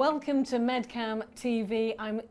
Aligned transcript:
Welcome 0.00 0.44
to 0.44 0.58
Med-Cann 0.58 1.24
TV. 1.36 1.94
I'm 1.98 2.22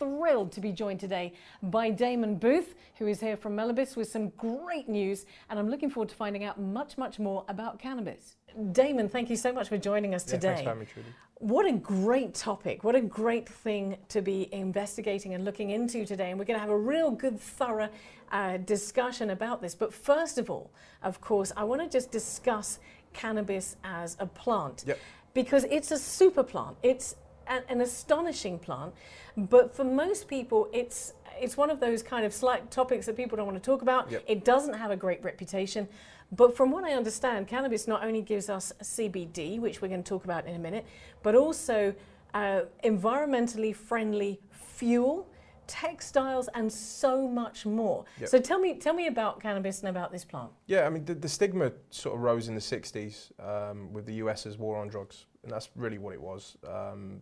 thrilled 0.00 0.50
to 0.50 0.60
be 0.60 0.72
joined 0.72 0.98
today 0.98 1.34
by 1.62 1.88
Damon 1.88 2.34
Booth, 2.34 2.74
who 2.98 3.06
is 3.06 3.20
here 3.20 3.36
from 3.36 3.54
Melabis 3.54 3.94
with 3.94 4.10
some 4.10 4.30
great 4.30 4.88
news, 4.88 5.24
and 5.48 5.56
I'm 5.56 5.70
looking 5.70 5.88
forward 5.88 6.08
to 6.08 6.16
finding 6.16 6.42
out 6.42 6.60
much, 6.60 6.98
much 6.98 7.20
more 7.20 7.44
about 7.46 7.78
cannabis. 7.78 8.38
Damon, 8.72 9.08
thank 9.08 9.30
you 9.30 9.36
so 9.36 9.52
much 9.52 9.68
for 9.68 9.78
joining 9.78 10.16
us 10.16 10.26
Yeah, 10.26 10.32
today. 10.32 10.48
thanks 10.48 10.62
for 10.62 10.68
having 10.70 10.80
me, 10.80 10.86
Trudy. 10.86 11.08
What 11.38 11.64
a 11.64 11.72
great 11.74 12.34
topic. 12.34 12.82
What 12.82 12.96
a 12.96 13.00
great 13.00 13.48
thing 13.48 13.98
to 14.08 14.20
be 14.20 14.52
investigating 14.52 15.34
and 15.34 15.44
looking 15.44 15.70
into 15.70 16.04
today. 16.04 16.30
And 16.30 16.40
we're 16.40 16.44
going 16.44 16.56
to 16.56 16.60
have 16.60 16.70
a 16.70 16.76
real 16.76 17.12
good, 17.12 17.38
thorough 17.38 17.88
uh, 18.32 18.56
discussion 18.56 19.30
about 19.30 19.62
this. 19.62 19.76
But 19.76 19.94
first 19.94 20.38
of 20.38 20.50
all, 20.50 20.72
of 21.04 21.20
course, 21.20 21.52
I 21.56 21.62
want 21.62 21.82
to 21.82 21.88
just 21.88 22.10
discuss 22.10 22.80
cannabis 23.12 23.76
as 23.84 24.16
a 24.18 24.26
plant 24.26 24.84
Yep. 24.88 24.98
Because 25.34 25.64
it's 25.64 25.90
a 25.90 25.98
super 25.98 26.42
plant. 26.42 26.76
It's 26.82 27.16
an, 27.46 27.62
an 27.68 27.80
astonishing 27.80 28.58
plant. 28.58 28.92
But 29.36 29.74
for 29.74 29.84
most 29.84 30.28
people, 30.28 30.68
it's 30.72 31.14
it's 31.40 31.56
one 31.56 31.70
of 31.70 31.80
those 31.80 32.02
kind 32.02 32.24
of 32.26 32.32
slight 32.32 32.70
topics 32.70 33.06
that 33.06 33.16
people 33.16 33.36
don't 33.36 33.46
want 33.46 33.62
to 33.62 33.64
talk 33.64 33.82
about. 33.82 34.10
Yep. 34.10 34.24
It 34.26 34.44
doesn't 34.44 34.74
have 34.74 34.90
a 34.90 34.96
great 34.96 35.22
reputation. 35.24 35.88
But 36.30 36.56
from 36.56 36.70
what 36.70 36.84
I 36.84 36.92
understand, 36.92 37.48
cannabis 37.48 37.88
not 37.88 38.04
only 38.04 38.22
gives 38.22 38.48
us 38.48 38.72
CBD, 38.82 39.58
which 39.58 39.82
we're 39.82 39.88
going 39.88 40.02
to 40.02 40.08
talk 40.08 40.24
about 40.24 40.46
in 40.46 40.54
a 40.54 40.58
minute, 40.58 40.86
but 41.22 41.34
also 41.34 41.94
uh, 42.32 42.62
environmentally 42.84 43.74
friendly 43.74 44.40
fuel, 44.50 45.26
textiles, 45.66 46.48
and 46.54 46.72
so 46.72 47.28
much 47.28 47.66
more. 47.66 48.04
Yep. 48.20 48.28
So 48.28 48.38
tell 48.40 48.58
me, 48.58 48.74
tell 48.74 48.94
me 48.94 49.06
about 49.06 49.40
cannabis 49.40 49.80
and 49.80 49.88
about 49.88 50.12
this 50.12 50.24
plant. 50.24 50.50
Yeah, 50.66 50.86
I 50.86 50.90
mean, 50.90 51.04
the, 51.04 51.14
the 51.14 51.28
stigma 51.28 51.72
sort 51.90 52.16
of 52.16 52.22
rose 52.22 52.48
in 52.48 52.54
the 52.54 52.60
60s 52.60 53.30
um, 53.40 53.92
with 53.92 54.06
the 54.06 54.14
US's 54.14 54.58
war 54.58 54.78
on 54.78 54.88
drugs, 54.88 55.26
and 55.42 55.52
that's 55.52 55.70
really 55.76 55.98
what 55.98 56.14
it 56.14 56.20
was. 56.20 56.56
Um, 56.68 57.20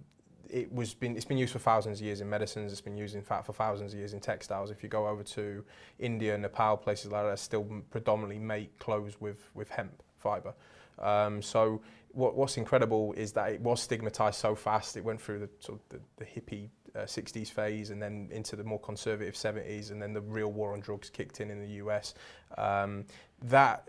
it 0.49 0.73
was 0.73 0.95
been 0.95 1.17
it's 1.17 1.25
been 1.25 1.39
used 1.39 1.53
for 1.53 1.61
thousands 1.61 2.01
of 2.01 2.07
years 2.07 2.21
in 2.21 2.29
medicines. 2.29 2.73
It's 2.73 2.81
been 2.81 2.97
used 2.97 3.15
in 3.15 3.23
fact 3.23 3.47
for 3.47 3.53
thousands 3.53 3.93
of 3.93 3.99
years 3.99 4.15
in 4.15 4.21
textiles. 4.21 4.71
If 4.71 4.83
you 4.83 4.89
go 4.89 5.07
over 5.07 5.23
to 5.23 5.65
India, 5.99 6.37
Nepal, 6.37 6.77
places 6.77 7.13
like 7.13 7.25
that, 7.25 7.39
still 7.39 7.65
predominantly 7.91 8.39
make 8.39 8.77
clothes 8.79 9.21
with 9.21 9.49
with 9.55 9.69
hemp 9.69 10.03
fiber. 10.19 10.53
Um, 10.99 11.41
so 11.41 11.81
what, 12.13 12.35
what's 12.35 12.57
incredible 12.57 13.13
is 13.15 13.33
that 13.33 13.53
it 13.53 13.61
was 13.61 13.81
stigmatized 13.81 14.39
so 14.39 14.55
fast. 14.55 14.97
It 14.97 15.05
went 15.05 15.21
through 15.21 15.41
the 15.41 15.49
sort 15.61 15.81
of 15.81 15.89
the, 15.89 16.01
the 16.17 16.25
hippie 16.25 16.69
uh, 16.95 17.01
60s 17.01 17.49
phase 17.49 17.91
and 17.91 18.01
then 18.01 18.29
into 18.33 18.57
the 18.57 18.65
more 18.65 18.81
conservative 18.81 19.35
70s, 19.35 19.91
and 19.91 20.01
then 20.01 20.13
the 20.13 20.21
real 20.21 20.53
war 20.53 20.73
on 20.73 20.81
drugs 20.81 21.11
kicked 21.11 21.41
in 21.41 21.51
in 21.51 21.61
the 21.61 21.75
US. 21.85 22.15
Um, 22.59 23.05
that 23.43 23.89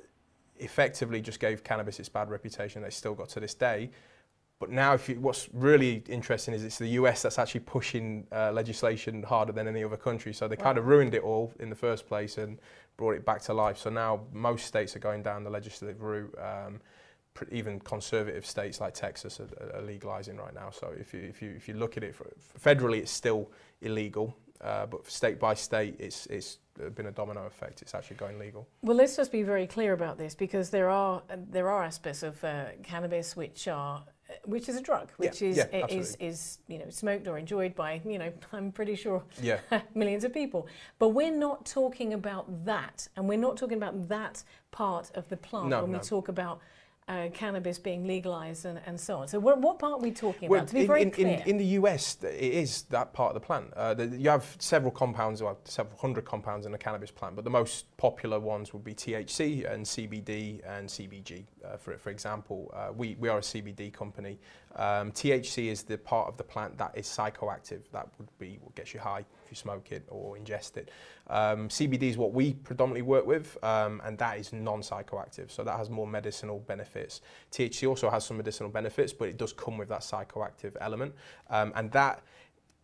effectively 0.58 1.22
just 1.22 1.40
gave 1.40 1.64
cannabis 1.64 2.00
its 2.00 2.10
bad 2.10 2.30
reputation 2.30 2.82
they 2.82 2.90
still 2.90 3.16
got 3.16 3.30
to 3.30 3.40
this 3.40 3.54
day. 3.54 3.90
But 4.60 4.70
now, 4.70 4.94
if 4.94 5.10
you, 5.10 5.20
what's 5.20 5.50
really 5.54 6.04
interesting 6.08 6.54
is 6.54 6.64
it's 6.64 6.78
the 6.78 6.90
US 6.90 7.24
that's 7.24 7.40
actually 7.40 7.62
pushing 7.62 8.28
uh, 8.32 8.52
legislation 8.52 9.24
harder 9.24 9.52
than 9.52 9.68
any 9.68 9.84
other 9.84 9.98
country. 9.98 10.34
So 10.34 10.48
they 10.48 10.56
kind 10.56 10.78
of 10.78 10.86
ruined 10.86 11.16
it 11.16 11.24
all 11.24 11.52
in 11.60 11.72
the 11.72 11.76
first 11.76 12.06
place 12.06 12.38
and 12.38 12.60
brought 12.96 13.16
it 13.16 13.26
back 13.26 13.42
to 13.44 13.54
life. 13.56 13.80
So 13.80 13.90
now 13.90 14.22
most 14.32 14.68
states 14.68 14.96
are 14.96 15.00
going 15.00 15.24
down 15.24 15.44
the 15.44 15.50
legislative 15.50 16.04
route. 16.04 16.36
Um, 16.38 16.80
even 17.52 17.80
conservative 17.80 18.46
states 18.46 18.80
like 18.80 18.94
Texas 18.94 19.40
are, 19.40 19.76
are 19.78 19.82
legalizing 19.82 20.38
right 20.38 20.54
now. 20.54 20.70
So 20.70 20.94
if 21.00 21.14
you 21.14 21.22
if 21.22 21.42
you 21.42 21.52
if 21.52 21.68
you 21.68 21.76
look 21.76 21.98
at 21.98 22.04
it 22.04 22.16
for, 22.16 22.32
federally, 22.60 23.00
it's 23.00 23.12
still 23.12 23.50
illegal, 23.82 24.36
uh, 24.62 24.86
but 24.86 25.10
state 25.10 25.40
by 25.40 25.54
state, 25.54 25.96
it's 26.00 26.26
it's 26.28 26.60
been 26.96 27.08
a 27.08 27.12
domino 27.12 27.46
effect. 27.46 27.82
It's 27.82 27.94
actually 27.96 28.18
going 28.18 28.40
legal. 28.40 28.68
Well, 28.82 28.98
let's 28.98 29.16
just 29.16 29.32
be 29.32 29.44
very 29.44 29.68
clear 29.68 29.94
about 29.94 30.18
this 30.18 30.36
because 30.36 30.70
there 30.70 30.90
are 30.90 31.22
there 31.50 31.70
are 31.70 31.84
aspects 31.84 32.24
of 32.24 32.44
uh, 32.44 32.66
cannabis 32.84 33.36
which 33.36 33.68
are 33.68 34.04
which 34.46 34.70
is 34.70 34.78
a 34.78 34.82
drug, 34.82 35.10
Yeah, 35.20 35.30
which 35.30 35.42
is 35.42 35.58
yeah, 35.58 35.86
is 35.88 36.16
is 36.20 36.60
you 36.68 36.80
know 36.80 36.90
smoked 36.90 37.28
or 37.28 37.38
enjoyed 37.38 37.76
by 37.76 38.02
you 38.06 38.20
know 38.20 38.32
I'm 38.54 38.72
pretty 38.72 38.96
sure 38.96 39.24
Yeah. 39.42 39.60
millions 39.96 40.24
of 40.24 40.34
people. 40.34 40.68
But 41.00 41.10
we're 41.10 41.36
not 41.36 41.66
talking 41.66 42.14
about 42.14 42.66
that, 42.66 43.08
and 43.16 43.28
we're 43.28 43.38
not 43.38 43.58
talking 43.58 43.78
about 43.78 44.08
that 44.10 44.44
part 44.72 45.12
of 45.16 45.28
the 45.30 45.38
plant 45.38 45.70
No, 45.70 45.82
when 45.82 45.92
no. 45.92 45.98
we 45.98 46.04
talk 46.04 46.28
about. 46.28 46.60
Uh, 47.08 47.28
cannabis 47.34 47.78
being 47.78 48.08
legalized 48.08 48.64
and, 48.64 48.80
and 48.86 48.98
so 48.98 49.18
on. 49.18 49.28
So, 49.28 49.38
what, 49.38 49.60
what 49.60 49.80
part 49.80 49.94
are 49.94 50.00
we 50.00 50.12
talking 50.12 50.48
Well, 50.48 50.60
about? 50.60 50.70
To 50.70 50.74
be 50.76 50.82
in, 50.82 50.88
very 50.88 51.02
in, 51.02 51.12
clear. 51.12 51.28
in, 51.28 51.42
in 51.42 51.58
the 51.58 51.66
US, 51.66 52.18
it 52.24 52.32
is 52.32 52.84
that 52.84 53.12
part 53.12 53.36
of 53.36 53.42
the 53.42 53.46
plant. 53.46 53.74
Uh, 53.74 53.94
the, 53.96 54.06
you 54.06 54.30
have 54.30 54.56
several 54.60 54.92
compounds, 54.92 55.42
well, 55.44 55.60
several 55.66 55.98
hundred 55.98 56.24
compounds 56.24 56.66
in 56.66 56.74
a 56.74 56.78
cannabis 56.78 57.12
plant, 57.12 57.36
but 57.36 57.44
the 57.44 57.50
most 57.50 57.86
popular 57.98 58.40
ones 58.40 58.72
would 58.72 58.84
be 58.84 58.94
THC 58.94 59.70
and 59.70 59.84
CBD 59.86 60.62
and 60.66 60.88
CBG. 60.88 61.44
Uh, 61.66 61.76
for, 61.76 61.98
for 61.98 62.12
example, 62.12 62.72
uh, 62.74 62.94
we, 62.96 63.18
we 63.20 63.28
are 63.28 63.40
a 63.40 63.42
CBD 63.42 63.92
company. 63.92 64.40
Um, 64.76 65.12
THC 65.12 65.68
is 65.68 65.84
the 65.84 65.98
part 65.98 66.28
of 66.28 66.38
the 66.38 66.44
plant 66.44 66.78
that 66.78 66.92
is 66.96 67.08
psychoactive. 67.08 67.82
That 67.92 68.08
would 68.18 68.30
be 68.40 68.60
what 68.62 68.76
gets 68.76 68.94
you 68.94 69.00
high 69.00 69.20
if 69.20 69.52
you 69.52 69.56
smoke 69.56 69.92
it 69.92 70.04
or 70.10 70.38
ingest 70.38 70.78
it. 70.78 70.90
Um, 71.28 71.70
CBD 71.70 72.04
is 72.04 72.18
what 72.18 72.34
we 72.34 72.54
predominantly 72.54 73.02
work 73.02 73.26
with, 73.26 73.58
um, 73.64 74.02
and 74.06 74.18
that 74.18 74.38
is 74.38 74.54
non-psychoactive, 74.54 75.52
so 75.52 75.64
that 75.64 75.78
has 75.78 75.90
more 75.90 76.08
medicinal 76.08 76.60
benefits. 76.60 77.22
THC 77.52 77.88
also 77.88 78.10
has 78.10 78.26
some 78.26 78.38
medicinal 78.38 78.70
benefits, 78.70 79.14
but 79.14 79.30
it 79.30 79.38
does 79.38 79.54
come 79.54 79.78
with 79.78 79.90
that 79.90 80.02
psychoactive 80.02 80.76
element, 80.82 81.14
um, 81.50 81.72
and 81.76 81.92
that 81.92 82.24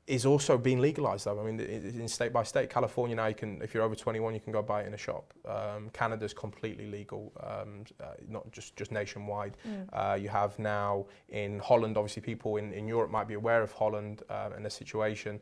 is 0.08 0.26
also 0.26 0.58
being 0.58 0.80
legalized 0.80 1.26
though. 1.26 1.40
I 1.40 1.44
mean, 1.44 1.60
in 1.60 2.08
state 2.08 2.32
by 2.32 2.44
state, 2.44 2.70
California 2.70 3.16
now 3.16 3.28
you 3.28 3.36
can, 3.36 3.62
if 3.62 3.74
you're 3.74 3.84
over 3.84 3.96
21, 3.96 4.34
you 4.34 4.40
can 4.40 4.54
go 4.54 4.62
buy 4.62 4.82
it 4.82 4.88
in 4.88 4.94
a 4.94 4.98
shop. 4.98 5.34
Um, 5.46 5.90
Canada's 5.92 6.34
completely 6.34 6.88
legal, 6.90 7.34
um, 7.44 7.84
uh, 8.02 8.14
not 8.30 8.50
just 8.52 8.78
just 8.78 8.92
nationwide. 8.92 9.58
Uh, 9.92 10.18
you 10.20 10.30
have 10.30 10.58
now 10.60 11.06
in 11.30 11.60
Holland, 11.60 11.98
obviously 11.98 12.22
people 12.22 12.56
in, 12.56 12.72
in 12.72 12.88
Europe 12.88 13.12
might 13.12 13.28
be 13.28 13.34
aware 13.34 13.62
of 13.62 13.72
Holland 13.74 14.24
um, 14.30 14.54
and 14.54 14.66
the 14.66 14.70
situation. 14.70 15.40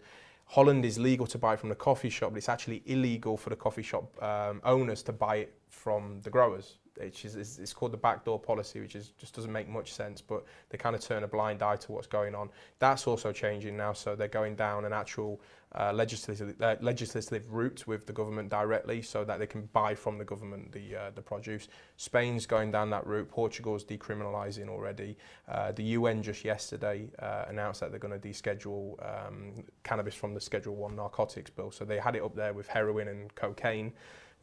Holland 0.47 0.83
is 0.85 0.97
legal 0.97 1.27
to 1.27 1.37
buy 1.37 1.55
from 1.55 1.69
the 1.69 1.75
coffee 1.75 2.09
shop, 2.09 2.31
but 2.31 2.37
it's 2.37 2.49
actually 2.49 2.81
illegal 2.85 3.37
for 3.37 3.49
the 3.49 3.55
coffee 3.55 3.81
shop 3.83 4.21
um, 4.21 4.61
owners 4.63 5.03
to 5.03 5.13
buy 5.13 5.37
it 5.37 5.53
from 5.69 6.21
the 6.21 6.29
growers. 6.29 6.77
It's 6.97 7.73
called 7.73 7.91
the 7.91 7.97
backdoor 7.97 8.39
policy, 8.39 8.79
which 8.79 8.95
is 8.95 9.09
just 9.17 9.35
doesn't 9.35 9.51
make 9.51 9.67
much 9.67 9.93
sense, 9.93 10.21
but 10.21 10.45
they 10.69 10.77
kind 10.77 10.95
of 10.95 11.01
turn 11.01 11.23
a 11.23 11.27
blind 11.27 11.61
eye 11.61 11.75
to 11.77 11.91
what's 11.91 12.07
going 12.07 12.35
on. 12.35 12.49
That's 12.79 13.07
also 13.07 13.31
changing 13.31 13.75
now, 13.75 13.93
so 13.93 14.15
they're 14.15 14.27
going 14.27 14.55
down 14.55 14.85
an 14.85 14.93
actual 14.93 15.41
uh, 15.77 15.91
legislative 15.91 16.55
uh, 16.61 16.75
legislative 16.79 17.51
route 17.51 17.85
with 17.85 18.05
the 18.05 18.13
government 18.13 18.49
directly, 18.49 19.01
so 19.01 19.25
that 19.25 19.39
they 19.39 19.47
can 19.47 19.67
buy 19.73 19.93
from 19.93 20.17
the 20.17 20.23
government 20.23 20.71
the 20.71 20.95
uh, 20.95 21.11
the 21.13 21.21
produce. 21.21 21.67
Spain's 21.97 22.45
going 22.45 22.71
down 22.71 22.89
that 22.91 23.05
route. 23.05 23.29
Portugal's 23.29 23.83
decriminalising 23.83 24.69
already. 24.69 25.17
Uh, 25.49 25.73
the 25.73 25.83
UN 25.83 26.23
just 26.23 26.45
yesterday 26.45 27.09
uh, 27.19 27.45
announced 27.49 27.81
that 27.81 27.91
they're 27.91 27.99
going 27.99 28.19
to 28.19 28.27
deschedule 28.27 28.95
um, 29.03 29.65
cannabis 29.83 30.15
from 30.15 30.33
the 30.33 30.41
Schedule 30.41 30.75
One 30.75 30.95
narcotics 30.95 31.49
bill. 31.49 31.71
So 31.71 31.83
they 31.83 31.99
had 31.99 32.15
it 32.15 32.23
up 32.23 32.35
there 32.35 32.53
with 32.53 32.67
heroin 32.67 33.09
and 33.09 33.33
cocaine, 33.35 33.91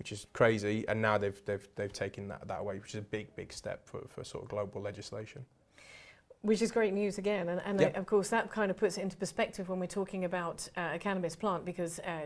which 0.02 0.10
is 0.10 0.26
crazy, 0.32 0.84
and 0.88 1.00
now 1.00 1.16
they've 1.16 1.40
they've 1.44 1.68
they've 1.76 1.92
taken 1.92 2.26
that 2.26 2.48
that 2.48 2.58
away, 2.58 2.76
which 2.80 2.88
is 2.88 2.96
a 2.96 3.02
big 3.02 3.36
big 3.36 3.52
step 3.52 3.86
for, 3.86 4.00
for 4.08 4.24
sort 4.24 4.42
of 4.42 4.50
global 4.50 4.80
legislation. 4.80 5.44
Which 6.40 6.60
is 6.60 6.72
great 6.72 6.92
news 6.92 7.18
again, 7.18 7.48
and, 7.48 7.62
and 7.64 7.80
uh, 7.80 7.90
of 8.00 8.06
course 8.06 8.28
that 8.30 8.50
kind 8.50 8.68
of 8.72 8.76
puts 8.76 8.98
it 8.98 9.02
into 9.02 9.16
perspective 9.16 9.68
when 9.68 9.78
we're 9.78 9.86
talking 9.86 10.24
about 10.24 10.68
uh, 10.76 10.90
a 10.94 10.98
cannabis 10.98 11.36
plant, 11.36 11.64
because 11.64 12.00
uh, 12.00 12.22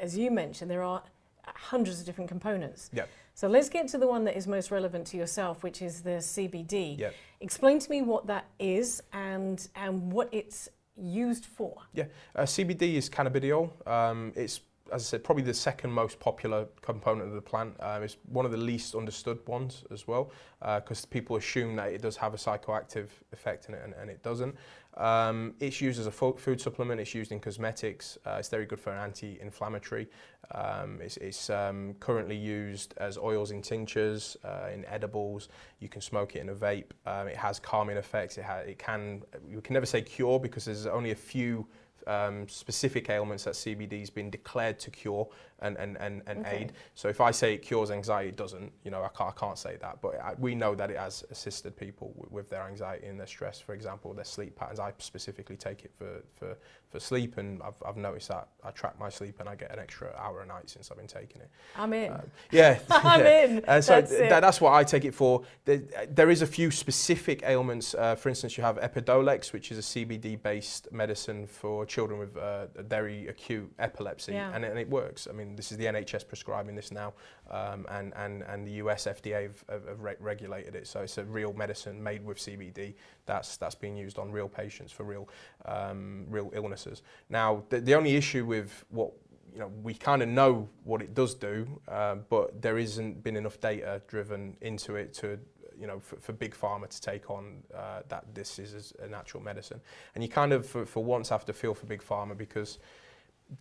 as 0.00 0.18
you 0.18 0.32
mentioned, 0.32 0.68
there 0.68 0.82
are 0.82 1.04
hundreds 1.46 2.00
of 2.00 2.06
different 2.06 2.28
components. 2.28 2.90
Yeah. 2.92 3.04
So 3.34 3.46
let's 3.46 3.68
get 3.68 3.86
to 3.88 3.98
the 3.98 4.08
one 4.08 4.24
that 4.24 4.36
is 4.36 4.48
most 4.48 4.72
relevant 4.72 5.06
to 5.08 5.16
yourself, 5.16 5.62
which 5.62 5.82
is 5.82 6.02
the 6.02 6.18
CBD. 6.18 6.98
Yeah. 6.98 7.10
Explain 7.40 7.78
to 7.78 7.90
me 7.92 8.02
what 8.02 8.26
that 8.26 8.46
is 8.58 9.04
and 9.12 9.68
and 9.76 10.10
what 10.10 10.28
it's 10.32 10.68
used 10.96 11.46
for. 11.46 11.76
Yeah, 11.94 12.06
uh, 12.34 12.42
CBD 12.42 12.94
is 12.94 13.08
cannabidiol. 13.08 13.70
Um, 13.86 14.32
it's, 14.34 14.60
as 14.92 15.02
I 15.02 15.04
said, 15.04 15.24
probably 15.24 15.44
the 15.44 15.54
second 15.54 15.92
most 15.92 16.18
popular 16.20 16.66
component 16.82 17.28
of 17.28 17.34
the 17.34 17.40
plant. 17.40 17.74
Um, 17.80 18.02
it's 18.02 18.16
one 18.28 18.44
of 18.44 18.52
the 18.52 18.58
least 18.58 18.94
understood 18.94 19.38
ones 19.46 19.84
as 19.90 20.06
well, 20.06 20.32
because 20.60 21.04
people 21.04 21.36
assume 21.36 21.76
that 21.76 21.92
it 21.92 22.02
does 22.02 22.16
have 22.16 22.34
a 22.34 22.36
psychoactive 22.36 23.08
effect 23.32 23.68
in 23.68 23.74
it, 23.74 23.82
and, 23.84 23.94
and 23.94 24.10
it 24.10 24.22
doesn't. 24.22 24.56
Um, 24.96 25.54
it's 25.60 25.80
used 25.80 26.00
as 26.00 26.06
a 26.06 26.10
fo- 26.10 26.32
food 26.32 26.60
supplement. 26.60 27.00
It's 27.00 27.14
used 27.14 27.32
in 27.32 27.40
cosmetics. 27.40 28.18
Uh, 28.26 28.36
it's 28.38 28.48
very 28.48 28.66
good 28.66 28.80
for 28.80 28.92
an 28.92 28.98
anti-inflammatory. 28.98 30.08
Um, 30.52 30.98
it's 31.00 31.16
it's 31.18 31.48
um, 31.48 31.94
currently 32.00 32.36
used 32.36 32.94
as 32.96 33.16
oils 33.16 33.52
in 33.52 33.62
tinctures, 33.62 34.36
uh, 34.44 34.68
in 34.72 34.84
edibles. 34.86 35.48
You 35.78 35.88
can 35.88 36.00
smoke 36.00 36.34
it 36.34 36.40
in 36.40 36.48
a 36.48 36.54
vape. 36.54 36.90
Um, 37.06 37.28
it 37.28 37.36
has 37.36 37.60
calming 37.60 37.96
effects. 37.96 38.36
It, 38.36 38.44
ha- 38.44 38.64
it 38.66 38.78
can. 38.78 39.22
You 39.48 39.60
can 39.60 39.74
never 39.74 39.86
say 39.86 40.02
cure 40.02 40.40
because 40.40 40.64
there's 40.64 40.86
only 40.86 41.12
a 41.12 41.16
few 41.16 41.66
um, 42.06 42.48
specific 42.48 43.10
ailments 43.10 43.44
that 43.44 43.54
CBD 43.54 44.00
has 44.00 44.10
been 44.10 44.30
declared 44.30 44.78
to 44.80 44.90
cure 44.90 45.28
and, 45.62 45.76
and, 45.76 45.96
and, 45.98 46.22
and 46.26 46.40
Okay. 46.40 46.56
aid. 46.62 46.72
So 46.94 47.08
if 47.08 47.20
I 47.20 47.30
say 47.30 47.54
it 47.54 47.58
cures 47.58 47.90
anxiety, 47.90 48.30
it 48.30 48.36
doesn't. 48.36 48.72
You 48.82 48.90
know, 48.90 49.02
I 49.02 49.08
can't, 49.08 49.34
I 49.36 49.38
can't 49.38 49.58
say 49.58 49.76
that. 49.80 50.00
But 50.00 50.18
I, 50.20 50.34
we 50.38 50.54
know 50.54 50.74
that 50.74 50.90
it 50.90 50.96
has 50.96 51.24
assisted 51.30 51.76
people 51.76 52.12
with, 52.16 52.30
with 52.32 52.50
their 52.50 52.62
anxiety 52.66 53.06
and 53.06 53.18
their 53.20 53.26
stress, 53.26 53.60
for 53.60 53.74
example, 53.74 54.14
their 54.14 54.24
sleep 54.24 54.56
patterns. 54.56 54.80
I 54.80 54.92
specifically 54.98 55.56
take 55.56 55.84
it 55.84 55.92
for, 55.98 56.22
for, 56.34 56.56
for 56.88 56.98
sleep, 56.98 57.36
and 57.36 57.62
I've, 57.62 57.74
I've 57.86 57.96
noticed 57.98 58.28
that 58.28 58.48
I 58.64 58.70
track 58.70 58.98
my 58.98 59.10
sleep 59.10 59.38
and 59.40 59.48
I 59.48 59.54
get 59.54 59.70
an 59.70 59.78
extra 59.78 60.14
hour 60.18 60.40
a 60.40 60.46
night 60.46 60.70
since 60.70 60.90
I've 60.90 60.96
been 60.96 61.06
taking 61.06 61.42
it. 61.42 61.50
I'm 61.76 61.92
in. 61.92 62.12
Um, 62.12 62.22
yeah, 62.50 62.78
I'm 62.90 63.20
yeah. 63.20 63.44
in. 63.44 63.64
And 63.66 63.84
so 63.84 64.00
That's 64.00 64.10
th- 64.10 64.30
that's 64.30 64.60
what 64.62 64.72
I 64.72 64.82
take 64.82 65.04
it 65.04 65.14
for. 65.14 65.42
There, 65.66 65.82
there 66.08 66.30
is 66.30 66.40
a 66.40 66.46
few 66.46 66.70
specific 66.70 67.42
ailments. 67.44 67.94
Uh, 67.94 68.14
for 68.14 68.30
instance, 68.30 68.56
you 68.56 68.64
have 68.64 68.78
Epidiolex, 68.78 69.52
which 69.52 69.70
is 69.70 69.78
a 69.78 69.82
CBD-based 69.82 70.90
medicine 70.90 71.46
for 71.46 71.84
children 71.90 72.18
with 72.20 72.36
uh, 72.36 72.66
very 72.78 73.26
acute 73.26 73.70
epilepsy, 73.78 74.32
Yeah. 74.32 74.52
and, 74.54 74.64
it- 74.64 74.70
and 74.70 74.78
it 74.78 74.88
works. 74.88 75.26
I 75.28 75.32
mean, 75.32 75.56
this 75.56 75.72
is 75.72 75.76
the 75.78 75.86
NHS 75.86 76.26
prescribing 76.26 76.74
this 76.76 76.90
now, 76.92 77.12
um, 77.50 77.84
and, 77.90 78.14
and, 78.16 78.42
and 78.44 78.66
the 78.66 78.72
US 78.84 79.06
FDA 79.06 79.42
have, 79.42 79.64
have, 79.68 79.88
have 79.88 80.00
re- 80.00 80.14
regulated 80.20 80.74
it. 80.76 80.86
So 80.86 81.00
it's 81.00 81.18
a 81.18 81.24
real 81.24 81.52
medicine 81.52 82.02
made 82.02 82.24
with 82.24 82.38
CBD 82.38 82.94
that's 83.26 83.56
that's 83.56 83.74
being 83.74 83.96
used 83.96 84.18
on 84.18 84.30
real 84.32 84.48
patients 84.48 84.92
for 84.92 85.02
real 85.04 85.28
um, 85.66 86.24
real 86.30 86.50
illnesses. 86.54 87.02
Now, 87.28 87.64
the, 87.68 87.80
the 87.80 87.94
only 87.94 88.14
issue 88.16 88.44
with 88.46 88.84
what 88.90 89.10
you 89.52 89.58
know, 89.58 89.70
we 89.82 89.94
kind 89.94 90.22
of 90.22 90.28
know 90.28 90.68
what 90.84 91.02
it 91.02 91.12
does 91.12 91.34
do, 91.34 91.80
uh, 91.88 92.14
but 92.28 92.62
there 92.62 92.78
isn't 92.78 93.22
been 93.24 93.36
enough 93.36 93.58
data 93.60 94.00
driven 94.06 94.56
into 94.60 94.94
it 94.94 95.12
to, 95.14 95.40
you 95.80 95.86
know, 95.86 95.98
for, 95.98 96.16
for 96.16 96.32
big 96.32 96.54
pharma 96.54 96.88
to 96.88 97.00
take 97.00 97.30
on 97.30 97.62
uh, 97.74 98.00
that 98.08 98.24
this 98.34 98.58
is 98.58 98.92
a 99.02 99.08
natural 99.08 99.42
medicine. 99.42 99.80
And 100.14 100.22
you 100.22 100.28
kind 100.28 100.52
of, 100.52 100.66
for, 100.66 100.84
for 100.84 101.02
once, 101.02 101.28
have 101.30 101.44
to 101.46 101.52
feel 101.52 101.74
for 101.74 101.86
big 101.86 102.02
pharma 102.02 102.36
because 102.36 102.78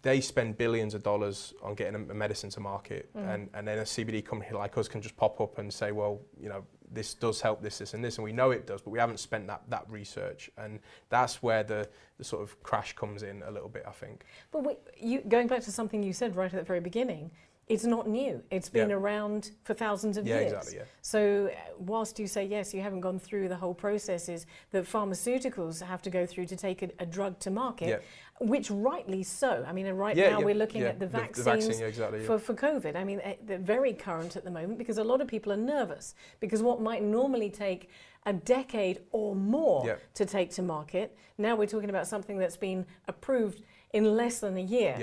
they 0.03 0.21
spend 0.21 0.57
billions 0.57 0.93
of 0.93 1.01
dollars 1.01 1.53
on 1.63 1.73
getting 1.73 1.95
a, 1.95 2.11
a 2.11 2.13
medicine 2.13 2.49
to 2.51 2.59
market, 2.59 3.09
Mm. 3.15 3.33
and, 3.33 3.49
and 3.55 3.67
then 3.67 3.79
a 3.79 3.83
CBD 3.83 4.23
company 4.23 4.51
like 4.55 4.77
us 4.77 4.87
can 4.87 5.01
just 5.01 5.17
pop 5.17 5.41
up 5.41 5.57
and 5.57 5.73
say, 5.73 5.91
well, 5.91 6.21
you 6.39 6.49
know, 6.49 6.63
this 6.91 7.13
does 7.13 7.41
help 7.41 7.61
this, 7.61 7.77
this, 7.79 7.93
and 7.93 8.03
this, 8.03 8.17
and 8.17 8.23
we 8.23 8.31
know 8.31 8.51
it 8.51 8.67
does, 8.67 8.81
but 8.81 8.91
we 8.91 8.99
haven't 8.99 9.19
spent 9.19 9.47
that, 9.47 9.61
that 9.69 9.85
research, 9.89 10.51
and 10.57 10.79
that's 11.09 11.41
where 11.41 11.63
the, 11.63 11.87
the 12.17 12.23
sort 12.23 12.41
of 12.43 12.61
crash 12.63 12.93
comes 12.95 13.23
in 13.23 13.41
a 13.43 13.51
little 13.51 13.69
bit, 13.69 13.83
I 13.87 13.91
think. 13.91 14.25
But 14.51 14.63
wait, 14.63 14.77
you, 14.97 15.21
going 15.21 15.47
back 15.47 15.61
to 15.63 15.71
something 15.71 16.03
you 16.03 16.13
said 16.13 16.35
right 16.35 16.53
at 16.53 16.59
the 16.59 16.65
very 16.65 16.79
beginning, 16.81 17.31
it's 17.69 17.83
not 17.85 18.07
new. 18.07 18.41
It's 18.49 18.67
been 18.67 18.89
Yeah. 18.89 18.95
around 18.95 19.51
for 19.63 19.75
thousands 19.75 20.17
of 20.17 20.25
Yeah, 20.27 20.39
years. 20.39 20.51
exactly. 20.53 20.77
Yeah. 20.77 20.83
So, 21.01 21.47
uh, 21.53 21.73
whilst 21.77 22.17
you 22.17 22.25
say 22.25 22.43
yes, 22.43 22.73
you 22.73 22.81
haven't 22.81 23.01
gone 23.01 23.19
through 23.19 23.47
the 23.47 23.55
whole 23.57 23.75
processes 23.75 24.47
that 24.71 24.85
pharmaceuticals 24.85 25.79
have 25.83 26.01
to 26.01 26.09
go 26.09 26.25
through 26.25 26.47
to 26.47 26.55
take 26.55 26.81
a, 26.81 26.89
a 26.97 27.05
drug 27.05 27.37
to 27.41 27.51
market, 27.51 27.87
Yeah. 27.89 28.47
which 28.47 28.71
rightly 28.71 29.21
so. 29.21 29.63
I 29.67 29.71
mean, 29.71 29.87
right 29.93 30.17
now 30.17 30.41
we're 30.41 30.55
looking 30.55 30.81
at 30.81 30.97
the 30.99 31.05
The 31.05 31.17
vaccines 31.19 31.67
vaccine, 31.67 31.83
exactly. 31.85 32.21
for, 32.25 32.39
for 32.39 32.55
COVID. 32.55 32.95
I 32.95 33.03
mean, 33.03 33.21
eh, 33.23 33.35
they're 33.43 33.59
very 33.59 33.93
current 33.93 34.35
at 34.35 34.43
the 34.43 34.51
moment 34.51 34.79
because 34.79 34.97
a 34.97 35.03
lot 35.03 35.21
of 35.21 35.27
people 35.27 35.53
are 35.53 35.57
nervous 35.57 36.15
because 36.39 36.63
what 36.63 36.81
might 36.81 37.03
normally 37.03 37.51
take 37.51 37.89
a 38.25 38.33
decade 38.33 39.01
or 39.11 39.35
more 39.35 39.99
to 40.15 40.25
take 40.25 40.49
to 40.51 40.63
market, 40.63 41.15
now 41.37 41.55
we're 41.55 41.67
talking 41.67 41.89
about 41.91 42.07
something 42.07 42.39
that's 42.39 42.57
been 42.57 42.87
approved 43.07 43.61
in 43.93 44.15
less 44.17 44.39
than 44.39 44.57
a 44.57 44.61
year. 44.61 44.95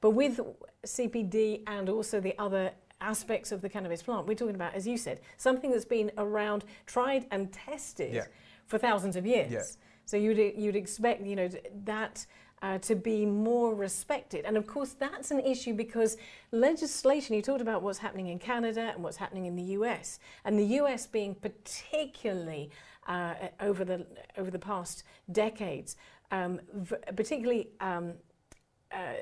But 0.00 0.10
with 0.10 0.40
CBD 0.86 1.62
and 1.66 1.88
also 1.88 2.20
the 2.20 2.34
other 2.38 2.72
aspects 3.00 3.52
of 3.52 3.60
the 3.60 3.68
cannabis 3.68 4.02
plant, 4.02 4.26
we're 4.26 4.34
talking 4.34 4.54
about, 4.54 4.74
as 4.74 4.86
you 4.86 4.96
said, 4.96 5.20
something 5.36 5.70
that's 5.70 5.84
been 5.84 6.10
around, 6.18 6.64
tried 6.86 7.26
and 7.30 7.52
tested 7.52 8.14
Yeah. 8.14 8.26
for 8.66 8.78
thousands 8.78 9.16
of 9.16 9.26
years. 9.26 9.52
Yeah. 9.52 9.62
So 10.04 10.16
you'd 10.16 10.38
you'd 10.56 10.76
expect 10.76 11.22
you 11.26 11.36
know 11.36 11.48
that 11.84 12.24
uh, 12.62 12.78
to 12.78 12.94
be 12.96 13.24
more 13.26 13.74
respected, 13.74 14.44
and 14.46 14.56
of 14.56 14.66
course 14.66 14.94
that's 14.94 15.30
an 15.30 15.38
issue 15.40 15.74
because 15.74 16.16
legislation. 16.50 17.34
You 17.36 17.42
talked 17.42 17.60
about 17.60 17.82
what's 17.82 17.98
happening 17.98 18.28
in 18.28 18.38
Canada 18.38 18.90
and 18.94 19.02
what's 19.04 19.18
happening 19.18 19.44
in 19.46 19.54
the 19.54 19.62
US, 19.78 20.18
and 20.44 20.58
the 20.58 20.64
US 20.80 21.06
being 21.06 21.34
particularly 21.34 22.70
uh, 23.06 23.34
over 23.60 23.84
the 23.84 24.06
over 24.38 24.50
the 24.50 24.58
past 24.58 25.04
decades, 25.30 25.96
um, 26.30 26.60
v- 26.72 26.96
particularly. 27.14 27.68
Um, 27.80 28.14
uh, 28.90 29.12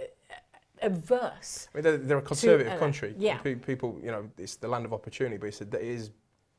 averse 0.82 1.68
I 1.72 1.76
mean, 1.76 1.84
they're, 1.84 1.96
they're 1.96 2.18
a 2.18 2.22
conservative 2.22 2.72
uh, 2.72 2.78
country. 2.78 3.14
yeah. 3.18 3.38
People, 3.38 3.98
you 4.02 4.10
know, 4.10 4.28
it's 4.38 4.56
the 4.56 4.68
land 4.68 4.84
of 4.84 4.92
opportunity, 4.92 5.36
but 5.36 5.46
it's 5.46 5.60
it 5.60 5.74
is 5.74 6.10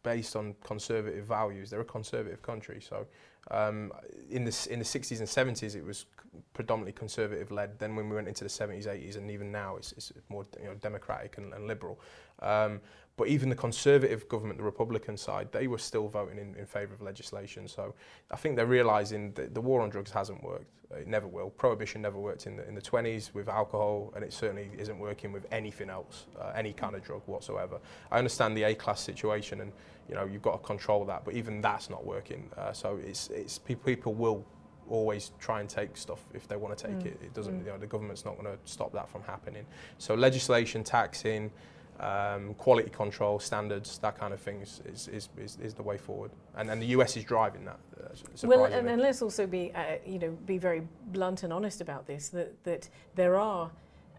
based 0.04 0.36
on 0.36 0.56
conservative 0.64 1.26
values. 1.26 1.70
They're 1.70 1.82
a 1.82 1.86
conservative 1.86 2.42
country. 2.42 2.80
So 2.82 3.06
um, 3.52 3.92
in, 4.30 4.46
the, 4.46 4.68
in 4.70 4.80
the 4.80 4.86
60s 4.86 5.20
and 5.20 5.28
70s, 5.28 5.76
it 5.76 5.84
was 5.84 6.06
predominantly 6.54 6.94
conservative 6.94 7.52
led. 7.52 7.78
Then 7.80 7.96
when 7.96 8.10
we 8.10 8.16
went 8.16 8.28
into 8.28 8.44
the 8.44 8.50
70s, 8.50 8.88
80s, 8.88 9.18
and 9.18 9.30
even 9.30 9.52
now, 9.52 9.76
it's, 9.76 9.92
it's 9.94 10.12
more 10.30 10.46
you 10.62 10.66
know, 10.66 10.76
democratic 10.76 11.38
and, 11.38 11.54
and 11.54 11.68
liberal. 11.68 12.00
Um, 12.42 12.80
but 13.18 13.28
even 13.28 13.50
the 13.50 13.56
conservative 13.56 14.30
government, 14.30 14.60
the 14.60 14.64
Republican 14.64 15.18
side, 15.18 15.52
they 15.52 15.68
were 15.68 15.80
still 15.80 16.08
voting 16.08 16.38
in, 16.38 16.56
in 16.56 16.66
favour 16.68 16.94
of 16.94 17.02
legislation. 17.02 17.68
So 17.68 17.96
I 18.32 18.36
think 18.36 18.56
they're 18.56 18.68
realising 18.68 19.34
that 19.34 19.56
the 19.56 19.60
war 19.62 19.82
on 19.82 19.90
drugs 19.90 20.12
hasn't 20.12 20.44
worked. 20.44 20.68
It 20.92 21.08
never 21.08 21.28
will. 21.28 21.50
Prohibition 21.50 22.02
never 22.02 22.18
worked 22.20 22.46
in 22.46 22.56
the, 22.56 22.68
in 22.68 22.76
the 22.76 22.82
20s 22.82 23.34
with 23.34 23.50
alcohol, 23.50 24.14
and 24.16 24.24
it 24.24 24.32
certainly 24.32 24.70
isn't 24.78 24.98
working 24.98 25.32
with 25.34 25.46
anything 25.52 25.90
else, 25.90 26.28
uh, 26.40 26.54
any 26.56 26.72
kind 26.72 26.96
of 26.96 27.04
drug 27.04 27.24
whatsoever. 27.26 27.80
I 28.12 28.20
understand 28.20 28.56
the 28.56 28.64
A-class 28.64 29.02
situation, 29.02 29.62
and 29.62 29.74
you 30.08 30.16
know 30.16 30.26
you've 30.26 30.44
got 30.44 30.62
to 30.62 30.66
control 30.66 31.04
that, 31.06 31.26
but 31.26 31.34
even 31.34 31.60
that's 31.60 31.90
not 31.90 32.06
working. 32.06 32.50
Uh, 32.56 32.72
so 32.72 33.00
it's, 33.04 33.30
it's 33.32 33.58
people, 33.58 33.84
people 33.84 34.14
will 34.14 34.46
always 34.90 35.32
try 35.40 35.60
and 35.60 35.68
take 35.68 35.98
stuff 35.98 36.24
if 36.34 36.48
they 36.48 36.56
want 36.56 36.78
to 36.78 36.88
take 36.88 36.96
Mm. 37.00 37.08
it. 37.08 37.20
It 37.22 37.34
doesn't, 37.34 37.56
Mm. 37.62 37.66
you 37.66 37.72
know, 37.74 37.78
the 37.78 37.88
government's 37.88 38.24
not 38.24 38.38
going 38.42 38.46
to 38.56 38.58
stop 38.64 38.94
that 38.94 39.10
from 39.10 39.24
happening. 39.24 39.66
So 39.98 40.16
legislation, 40.16 40.86
taxing, 40.86 41.52
um, 42.00 42.54
quality 42.56 42.90
control, 42.90 43.40
standards, 43.40 43.98
that 44.00 44.18
kind 44.18 44.34
of 44.34 44.40
thing 44.40 44.62
is, 44.62 44.82
is, 44.86 45.08
is, 45.08 45.30
is, 45.38 45.58
is 45.62 45.74
the 45.74 45.84
way 45.84 45.98
forward. 45.98 46.32
And, 46.56 46.70
and 46.70 46.82
the 46.82 46.88
US 46.88 47.18
is 47.18 47.24
driving 47.24 47.66
that. 47.66 47.80
Uh, 48.00 48.48
Well, 48.48 48.66
and, 48.66 48.88
and 48.90 49.02
let's 49.02 49.22
also 49.22 49.48
be, 49.48 49.72
uh, 49.74 49.98
you 50.06 50.20
know, 50.20 50.32
be 50.46 50.58
very 50.58 50.88
blunt 51.08 51.44
and 51.44 51.52
honest 51.52 51.82
about 51.82 52.06
this. 52.06 52.30
That 52.30 52.64
that 52.64 52.90
there 53.16 53.38
are 53.40 53.72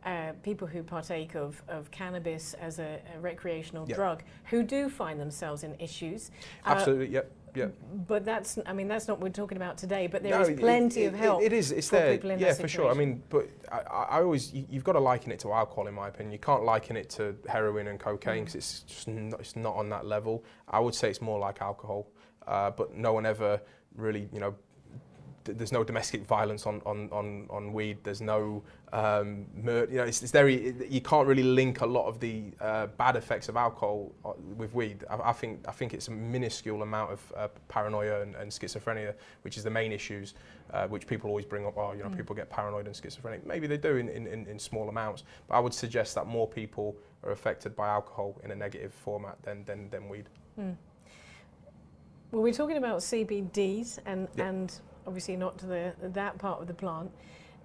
uh, 0.05 0.33
people 0.43 0.67
who 0.67 0.83
partake 0.83 1.35
of, 1.35 1.63
of 1.69 1.91
cannabis 1.91 2.55
as 2.55 2.79
a, 2.79 3.01
a 3.15 3.21
recreational 3.21 3.85
Yeah. 3.89 3.97
drug 3.97 4.23
who 4.45 4.63
do 4.63 4.89
find 4.89 5.21
themselves 5.21 5.65
in 5.65 5.75
issues. 5.79 6.31
Uh, 6.65 6.71
Absolutely, 6.71 7.09
yep, 7.09 7.31
yep. 7.59 7.75
But 8.07 8.25
that's, 8.25 8.59
I 8.67 8.73
mean, 8.73 8.89
that's 8.89 9.09
not 9.09 9.19
what 9.19 9.25
we're 9.29 9.33
talking 9.43 9.57
about 9.57 9.77
today. 9.79 10.07
But 10.07 10.23
there 10.23 10.33
No, 10.33 10.41
is 10.43 10.59
plenty 10.59 11.03
it- 11.05 11.07
of 11.09 11.15
it- 11.15 11.19
help. 11.19 11.43
It 11.43 11.53
is. 11.53 11.73
It's 11.73 11.89
for 11.89 11.97
there. 11.97 12.13
people 12.15 12.31
in 12.31 12.39
yeah, 12.39 12.55
for 12.55 12.69
sure. 12.69 12.91
I 12.91 12.95
mean, 12.95 13.23
but 13.29 13.49
I, 13.71 13.79
I 13.79 14.23
always 14.23 14.53
you, 14.53 14.65
you've 14.71 14.85
got 14.85 14.93
to 14.93 15.01
liken 15.01 15.33
it 15.33 15.39
to 15.41 15.53
alcohol, 15.53 15.87
in 15.89 15.95
my 15.95 16.09
opinion. 16.09 16.33
You 16.33 16.39
can't 16.39 16.65
liken 16.65 16.97
it 16.97 17.09
to 17.11 17.37
heroin 17.49 17.87
and 17.89 17.99
cocaine 18.01 18.43
Mm. 18.43 18.47
because 18.47 18.55
it's 18.55 18.81
just 18.83 19.09
not, 19.09 19.41
it's 19.41 19.57
not 19.57 19.75
on 19.77 19.89
that 19.91 20.07
level. 20.07 20.45
I 20.69 20.81
would 20.81 20.95
say 20.95 21.11
it's 21.11 21.21
more 21.21 21.39
like 21.39 21.61
alcohol, 21.61 22.09
uh, 22.47 22.71
but 22.71 22.95
no 22.95 23.13
one 23.13 23.27
ever 23.27 23.61
really, 23.95 24.29
you 24.33 24.41
know. 24.41 24.55
Th- 25.45 25.57
There's 25.59 25.73
no 25.73 25.85
domestic 25.85 26.25
violence 26.27 26.67
on, 26.67 26.81
on, 26.87 27.09
on, 27.13 27.47
on 27.51 27.73
weed. 27.73 27.99
There's 28.03 28.21
no 28.21 28.63
um, 28.93 29.47
murder. 29.55 29.91
You 29.93 29.99
know, 29.99 30.05
it's, 30.05 30.23
it's 30.23 30.33
very. 30.33 30.75
You 30.89 31.01
can't 31.01 31.27
really 31.27 31.43
link 31.43 31.81
a 31.81 31.87
lot 31.87 32.07
of 32.07 32.21
the 32.21 32.53
uh, 32.61 32.87
bad 32.87 33.17
effects 33.17 33.49
of 33.49 33.57
alcohol 33.57 34.13
uh, 34.25 34.33
with 34.57 34.75
weed. 34.75 35.05
I, 35.11 35.31
I 35.31 35.33
think 35.33 35.61
I 35.69 35.73
think 35.73 35.95
it's 35.95 36.09
a 36.09 36.13
minuscule 36.13 36.83
amount 36.83 37.13
of 37.13 37.33
uh, 37.37 37.49
paranoia 37.69 38.23
and, 38.23 38.35
and 38.37 38.51
schizophrenia, 38.51 39.15
which 39.43 39.57
is 39.57 39.65
the 39.65 39.71
main 39.71 39.93
issues, 39.93 40.35
uh, 40.73 40.87
which 40.89 41.07
people 41.07 41.29
always 41.31 41.45
bring 41.47 41.67
up. 41.67 41.77
Oh, 41.77 41.93
you 41.93 42.03
know, 42.03 42.09
Mm. 42.09 42.17
people 42.17 42.35
get 42.37 42.49
paranoid 42.51 42.87
and 42.87 42.97
schizophrenic. 42.97 43.47
Maybe 43.47 43.67
they 43.67 43.77
do 43.79 43.97
in, 43.97 44.09
in, 44.09 44.27
in, 44.27 44.47
in 44.47 44.59
small 44.59 44.89
amounts, 44.89 45.25
but 45.49 45.55
I 45.57 45.61
would 45.61 45.75
suggest 45.75 46.15
that 46.15 46.27
more 46.27 46.47
people 46.49 46.97
are 47.25 47.33
affected 47.33 47.75
by 47.77 47.89
alcohol 47.89 48.41
in 48.45 48.51
a 48.51 48.55
negative 48.57 48.93
format 48.95 49.37
than 49.43 49.65
than, 49.65 49.91
than 49.91 50.09
weed. 50.09 50.29
Mm. 50.59 50.77
Well, 52.31 52.43
we're 52.43 52.53
talking 52.53 52.77
about 52.77 52.99
CBDs 53.01 53.99
and, 54.07 54.29
Yeah. 54.37 54.49
and 54.49 54.81
obviously 55.09 55.37
not 55.37 55.59
to 55.59 55.67
the, 55.67 55.95
that 56.03 56.39
part 56.39 56.61
of 56.61 56.69
the 56.69 56.75
plant. 56.75 57.11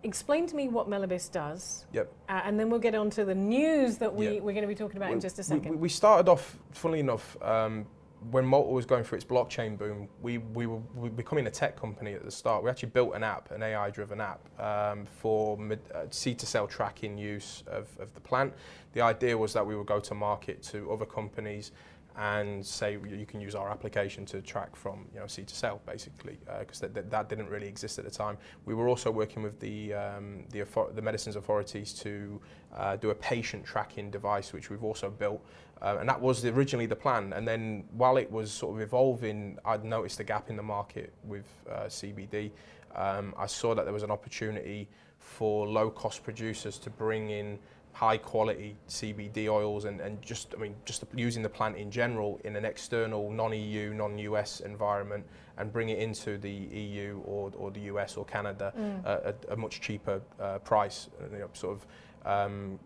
Explain 0.03 0.47
to 0.47 0.55
me 0.55 0.69
what 0.69 0.89
Melabis 0.89 1.31
does. 1.31 1.85
Yep. 1.93 2.11
Uh, 2.27 2.41
and 2.45 2.59
then 2.59 2.69
we'll 2.69 2.79
get 2.79 2.95
on 2.95 3.09
to 3.11 3.25
the 3.25 3.35
news 3.35 3.97
that 3.97 4.13
we, 4.13 4.25
Yeah. 4.25 4.31
we're 4.39 4.53
going 4.53 4.63
to 4.63 4.67
be 4.67 4.75
talking 4.75 4.97
about 4.97 5.11
in 5.11 5.19
just 5.19 5.37
a 5.39 5.43
second. 5.43 5.71
We, 5.71 5.77
we 5.77 5.89
started 5.89 6.29
off, 6.29 6.57
funnily 6.71 7.01
enough, 7.01 7.37
um, 7.41 7.85
when 8.31 8.45
Malta 8.45 8.69
was 8.69 8.85
going 8.85 9.03
through 9.03 9.17
its 9.17 9.25
blockchain 9.25 9.77
boom, 9.77 10.07
we, 10.21 10.37
we 10.37 10.65
were 10.65 10.79
we 10.95 11.09
were 11.09 11.15
becoming 11.15 11.45
a 11.47 11.51
tech 11.51 11.75
company 11.75 12.13
at 12.13 12.23
the 12.23 12.31
start. 12.31 12.63
We 12.63 12.69
actually 12.69 12.89
built 12.89 13.15
an 13.15 13.23
app, 13.23 13.51
an 13.51 13.61
AI-driven 13.61 14.21
app, 14.21 14.39
um, 14.61 15.05
for 15.05 15.59
uh, 15.93 16.05
seed-to-sale 16.09 16.67
tracking 16.67 17.17
use 17.17 17.63
of, 17.67 17.89
of 17.99 18.13
the 18.13 18.21
plant. 18.21 18.53
The 18.93 19.01
idea 19.01 19.37
was 19.37 19.51
that 19.53 19.65
we 19.65 19.75
would 19.75 19.87
go 19.87 19.99
to 19.99 20.13
market 20.13 20.63
to 20.71 20.89
other 20.93 21.05
companies 21.05 21.73
and 22.17 22.65
say 22.65 22.93
you 22.93 23.25
can 23.25 23.41
use 23.41 23.55
our 23.55 23.69
application 23.69 24.25
to 24.25 24.41
track 24.41 24.75
from 24.75 25.05
you 25.13 25.19
know 25.19 25.27
seed 25.27 25.47
to 25.47 25.55
sale 25.55 25.81
basically 25.85 26.37
because 26.59 26.79
that, 26.79 26.93
that, 26.93 27.09
that 27.09 27.29
didn't 27.29 27.49
really 27.49 27.67
exist 27.67 27.97
at 27.97 28.05
the 28.05 28.11
time. 28.11 28.37
We 28.65 28.75
were 28.75 28.87
also 28.87 29.09
working 29.09 29.41
with 29.41 29.59
the 29.59 29.93
um, 29.93 30.45
the, 30.51 30.65
the 30.93 31.01
medicines 31.01 31.35
authorities 31.35 31.93
to 31.93 32.39
uh, 32.75 32.95
do 32.97 33.09
a 33.09 33.15
patient 33.15 33.65
tracking 33.65 34.11
device 34.11 34.53
which 34.53 34.69
we've 34.69 34.83
also 34.83 35.09
built 35.09 35.43
uh, 35.81 35.97
and 35.99 36.07
that 36.07 36.19
was 36.19 36.45
originally 36.45 36.85
the 36.85 36.95
plan 36.95 37.33
and 37.33 37.47
then 37.47 37.83
while 37.91 38.17
it 38.17 38.31
was 38.31 38.51
sort 38.51 38.75
of 38.75 38.81
evolving 38.81 39.57
I'd 39.65 39.83
noticed 39.83 40.19
a 40.19 40.23
gap 40.23 40.49
in 40.49 40.55
the 40.55 40.63
market 40.63 41.13
with 41.23 41.45
uh, 41.69 41.85
CBD 41.85 42.51
um, 42.95 43.33
I 43.37 43.47
saw 43.47 43.73
that 43.73 43.85
there 43.85 43.93
was 43.93 44.03
an 44.03 44.11
opportunity 44.11 44.87
for 45.17 45.67
low 45.67 45.89
cost 45.89 46.23
producers 46.23 46.77
to 46.79 46.89
bring 46.89 47.29
in 47.29 47.57
high 47.93 48.17
quality 48.17 48.75
CBD 48.89 49.47
oils 49.47 49.85
and, 49.85 50.01
and 50.01 50.19
just 50.21 50.55
I 50.57 50.61
mean 50.61 50.75
just 50.83 51.03
using 51.15 51.43
the 51.43 51.49
plant 51.49 51.77
in 51.77 51.91
general 51.91 52.41
in 52.43 52.55
an 52.55 52.65
external 52.65 53.31
non-EU 53.31 53.93
non-US 53.93 54.61
environment 54.61 55.23
and 55.57 55.71
bring 55.71 55.89
it 55.89 55.99
into 55.99 56.39
the 56.39 56.49
EU 56.49 57.21
or, 57.23 57.51
or 57.55 57.69
the 57.69 57.81
US 57.81 58.17
or 58.17 58.25
Canada 58.25 58.73
Mm. 58.73 59.05
at 59.05 59.45
a, 59.47 59.53
a 59.53 59.55
much 59.55 59.79
cheaper 59.81 60.19
uh, 60.39 60.57
price 60.59 61.09
you 61.31 61.37
know, 61.37 61.49
sort 61.53 61.77
of 61.77 61.85
um, 62.25 62.79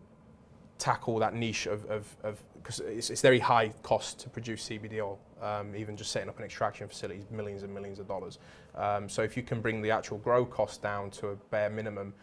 tackle 0.77 1.19
that 1.19 1.33
niche 1.33 1.67
of 1.67 1.85
of 1.89 2.43
because 2.55 2.81
it's, 2.81 3.09
it's 3.09 3.21
very 3.21 3.39
high 3.39 3.69
cost 3.83 4.19
to 4.19 4.29
produce 4.29 4.67
CBD 4.67 4.99
oil 4.99 5.17
um, 5.41 5.73
even 5.75 5.95
just 5.95 6.11
setting 6.11 6.27
up 6.27 6.37
an 6.37 6.43
extraction 6.43 6.87
facility 6.87 7.21
is 7.21 7.31
millions 7.31 7.63
and 7.63 7.73
millions 7.73 7.99
of 7.99 8.07
dollars 8.07 8.39
um, 8.75 9.07
so 9.07 9.21
if 9.21 9.37
you 9.37 9.43
can 9.43 9.61
bring 9.61 9.81
the 9.81 9.89
actual 9.89 10.17
grow 10.17 10.45
cost 10.45 10.81
down 10.81 11.09
to 11.11 11.29
a 11.29 11.35
bare 11.49 11.69
minimum 11.69 12.13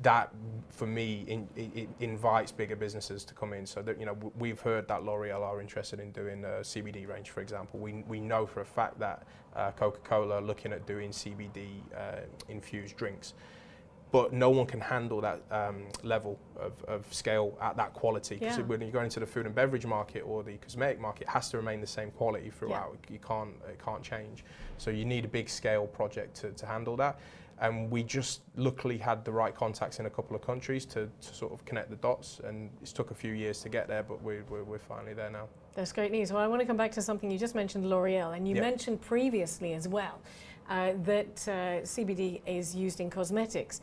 that 0.00 0.32
for 0.70 0.86
me 0.86 1.24
in, 1.26 1.48
it 1.56 1.88
invites 1.98 2.52
bigger 2.52 2.76
businesses 2.76 3.24
to 3.24 3.34
come 3.34 3.52
in. 3.52 3.66
So 3.66 3.82
that 3.82 3.98
you 3.98 4.06
know 4.06 4.14
w- 4.14 4.32
we've 4.38 4.60
heard 4.60 4.86
that 4.88 5.02
L'Oreal 5.02 5.40
are 5.42 5.60
interested 5.60 5.98
in 5.98 6.12
doing 6.12 6.44
a 6.44 6.60
CBD 6.62 7.08
range, 7.08 7.30
for 7.30 7.40
example. 7.40 7.80
We 7.80 8.04
we 8.06 8.20
know 8.20 8.46
for 8.46 8.60
a 8.60 8.64
fact 8.66 8.98
that 9.00 9.24
uh, 9.56 9.72
Coca-Cola 9.72 10.36
are 10.36 10.40
looking 10.42 10.72
at 10.72 10.86
doing 10.86 11.10
CBD 11.10 11.80
uh, 11.96 12.20
infused 12.48 12.96
drinks. 12.96 13.34
But 14.10 14.32
no 14.32 14.48
one 14.48 14.64
can 14.64 14.80
handle 14.80 15.20
that 15.20 15.42
um, 15.50 15.82
level 16.02 16.38
of, 16.58 16.82
of 16.84 17.04
scale 17.12 17.58
at 17.60 17.76
that 17.76 17.92
quality. 17.92 18.36
Because 18.36 18.56
Yeah. 18.56 18.64
when 18.64 18.80
you 18.80 18.90
go 18.90 19.02
into 19.02 19.20
the 19.20 19.26
food 19.26 19.44
and 19.44 19.54
beverage 19.54 19.84
market 19.84 20.20
or 20.22 20.42
the 20.42 20.56
cosmetic 20.56 20.98
market, 20.98 21.24
it 21.24 21.28
has 21.28 21.50
to 21.50 21.58
remain 21.58 21.82
the 21.82 21.86
same 21.86 22.10
quality 22.12 22.48
throughout. 22.48 22.96
Yeah. 23.06 23.12
You 23.12 23.18
can't 23.18 23.54
it 23.68 23.84
can't 23.84 24.02
change. 24.02 24.44
So 24.78 24.90
you 24.90 25.04
need 25.04 25.26
a 25.26 25.28
big 25.28 25.50
scale 25.50 25.86
project 25.86 26.36
to, 26.36 26.52
to 26.52 26.64
handle 26.64 26.96
that 26.96 27.20
and 27.60 27.90
we 27.90 28.02
just 28.02 28.42
luckily 28.56 28.98
had 28.98 29.24
the 29.24 29.32
right 29.32 29.54
contacts 29.54 29.98
in 29.98 30.06
a 30.06 30.10
couple 30.10 30.36
of 30.36 30.42
countries 30.42 30.84
to, 30.86 31.08
to 31.20 31.34
sort 31.34 31.52
of 31.52 31.64
connect 31.64 31.90
the 31.90 31.96
dots 31.96 32.40
and 32.44 32.70
it's 32.80 32.92
took 32.92 33.10
a 33.10 33.14
few 33.14 33.32
years 33.32 33.60
to 33.62 33.68
get 33.68 33.88
there 33.88 34.02
but 34.02 34.22
we're, 34.22 34.44
we're, 34.48 34.64
we're 34.64 34.78
finally 34.78 35.14
there 35.14 35.30
now 35.30 35.46
That's 35.74 35.92
great 35.92 36.12
news. 36.12 36.32
Well, 36.32 36.42
I 36.42 36.46
want 36.46 36.60
to 36.60 36.66
come 36.66 36.76
back 36.76 36.92
to 36.92 37.02
something 37.02 37.30
you 37.30 37.38
just 37.38 37.54
mentioned, 37.54 37.88
L'Oreal, 37.88 38.36
and 38.36 38.48
you 38.48 38.54
Yeah. 38.54 38.62
mentioned 38.62 39.00
previously 39.00 39.74
as 39.74 39.86
well 39.88 40.18
uh, 40.68 40.92
that 41.04 41.48
uh, 41.48 41.52
CBD 41.84 42.40
is 42.46 42.74
used 42.74 43.00
in 43.00 43.10
cosmetics. 43.10 43.80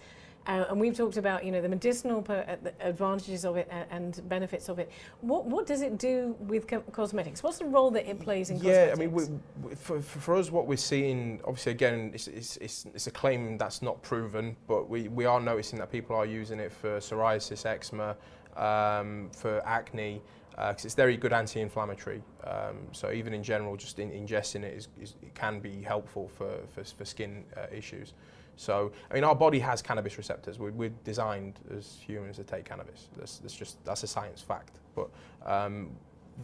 Uh, 0.48 0.66
and 0.70 0.80
we've 0.80 0.96
talked 0.96 1.18
about, 1.18 1.44
you 1.44 1.52
know, 1.52 1.62
the 1.62 1.70
medicinal 1.70 2.22
per, 2.22 2.46
uh, 2.48 2.56
the 2.62 2.74
advantages 2.80 3.46
of 3.46 3.58
it 3.58 3.68
a- 3.72 3.92
and 3.94 4.28
benefits 4.30 4.70
of 4.70 4.78
it. 4.80 4.92
What 5.22 5.46
what 5.46 5.66
does 5.66 5.82
it 5.82 5.98
do 5.98 6.36
with 6.40 6.68
co- 6.68 6.82
cosmetics? 6.92 7.42
What's 7.42 7.58
the 7.58 7.66
role 7.66 7.90
that 7.92 8.08
it 8.08 8.20
plays 8.20 8.50
in 8.50 8.58
cosmetics? 8.58 8.78
yeah 8.78 8.90
cosmetics? 8.90 9.30
i 9.30 9.32
mean 9.32 9.42
we, 9.64 9.70
we, 9.70 9.76
for, 9.76 10.02
for 10.02 10.36
us 10.36 10.52
what 10.52 10.68
we're 10.68 10.78
seeing 10.78 11.40
obviously 11.46 11.72
again 11.72 12.12
it's, 12.14 12.28
it's, 12.28 12.58
it's, 12.58 12.86
it's 12.94 13.08
a 13.08 13.12
claim 13.12 13.58
that's 13.58 13.82
not 13.82 14.02
proven 14.02 14.56
but 14.68 14.90
we, 14.90 15.08
we 15.08 15.26
are 15.26 15.40
noticing 15.40 15.80
that 15.80 15.92
people 15.92 16.16
are 16.16 16.26
using 16.26 16.60
it 16.60 16.72
for 16.72 16.98
psoriasis 16.98 17.66
eczema 17.66 18.16
um, 18.56 19.30
for 19.32 19.62
acne 19.66 20.22
because 20.58 20.86
it's 20.86 20.96
very 20.96 21.18
good 21.18 21.34
anti-inflammatory. 21.34 22.22
Um, 22.46 22.88
so 22.94 23.12
even 23.12 23.34
in 23.34 23.44
general, 23.44 23.76
just 23.76 24.00
in, 24.00 24.10
ingesting 24.12 24.64
it 24.64 24.74
is, 24.74 24.88
is, 25.02 25.16
it 25.22 25.36
can 25.36 25.60
be 25.60 25.82
helpful 25.82 26.30
for, 26.30 26.60
for, 26.74 26.84
for 26.84 27.04
skin 27.04 27.44
uh, 27.58 27.66
issues. 27.76 28.14
So 28.56 28.92
I 29.10 29.14
mean, 29.14 29.24
our 29.24 29.36
body 29.36 29.60
has 29.60 29.82
cannabis 29.82 30.18
receptors. 30.18 30.60
We, 30.60 30.72
we're 30.72 30.94
designed 31.04 31.60
as 31.76 31.98
humans 32.06 32.38
to 32.38 32.44
take 32.44 32.66
cannabis. 32.66 33.10
That's, 33.18 33.40
that's 33.40 33.56
just 33.56 33.84
that's 33.86 34.04
a 34.04 34.08
science 34.08 34.42
fact. 34.42 34.80
But 34.96 35.10
um, 35.46 35.92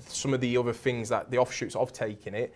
some 0.07 0.33
of 0.33 0.41
the 0.41 0.57
other 0.57 0.73
things 0.73 1.09
that 1.09 1.31
the 1.31 1.37
offshoots 1.37 1.75
of 1.75 1.93
taking 1.93 2.33
it 2.33 2.53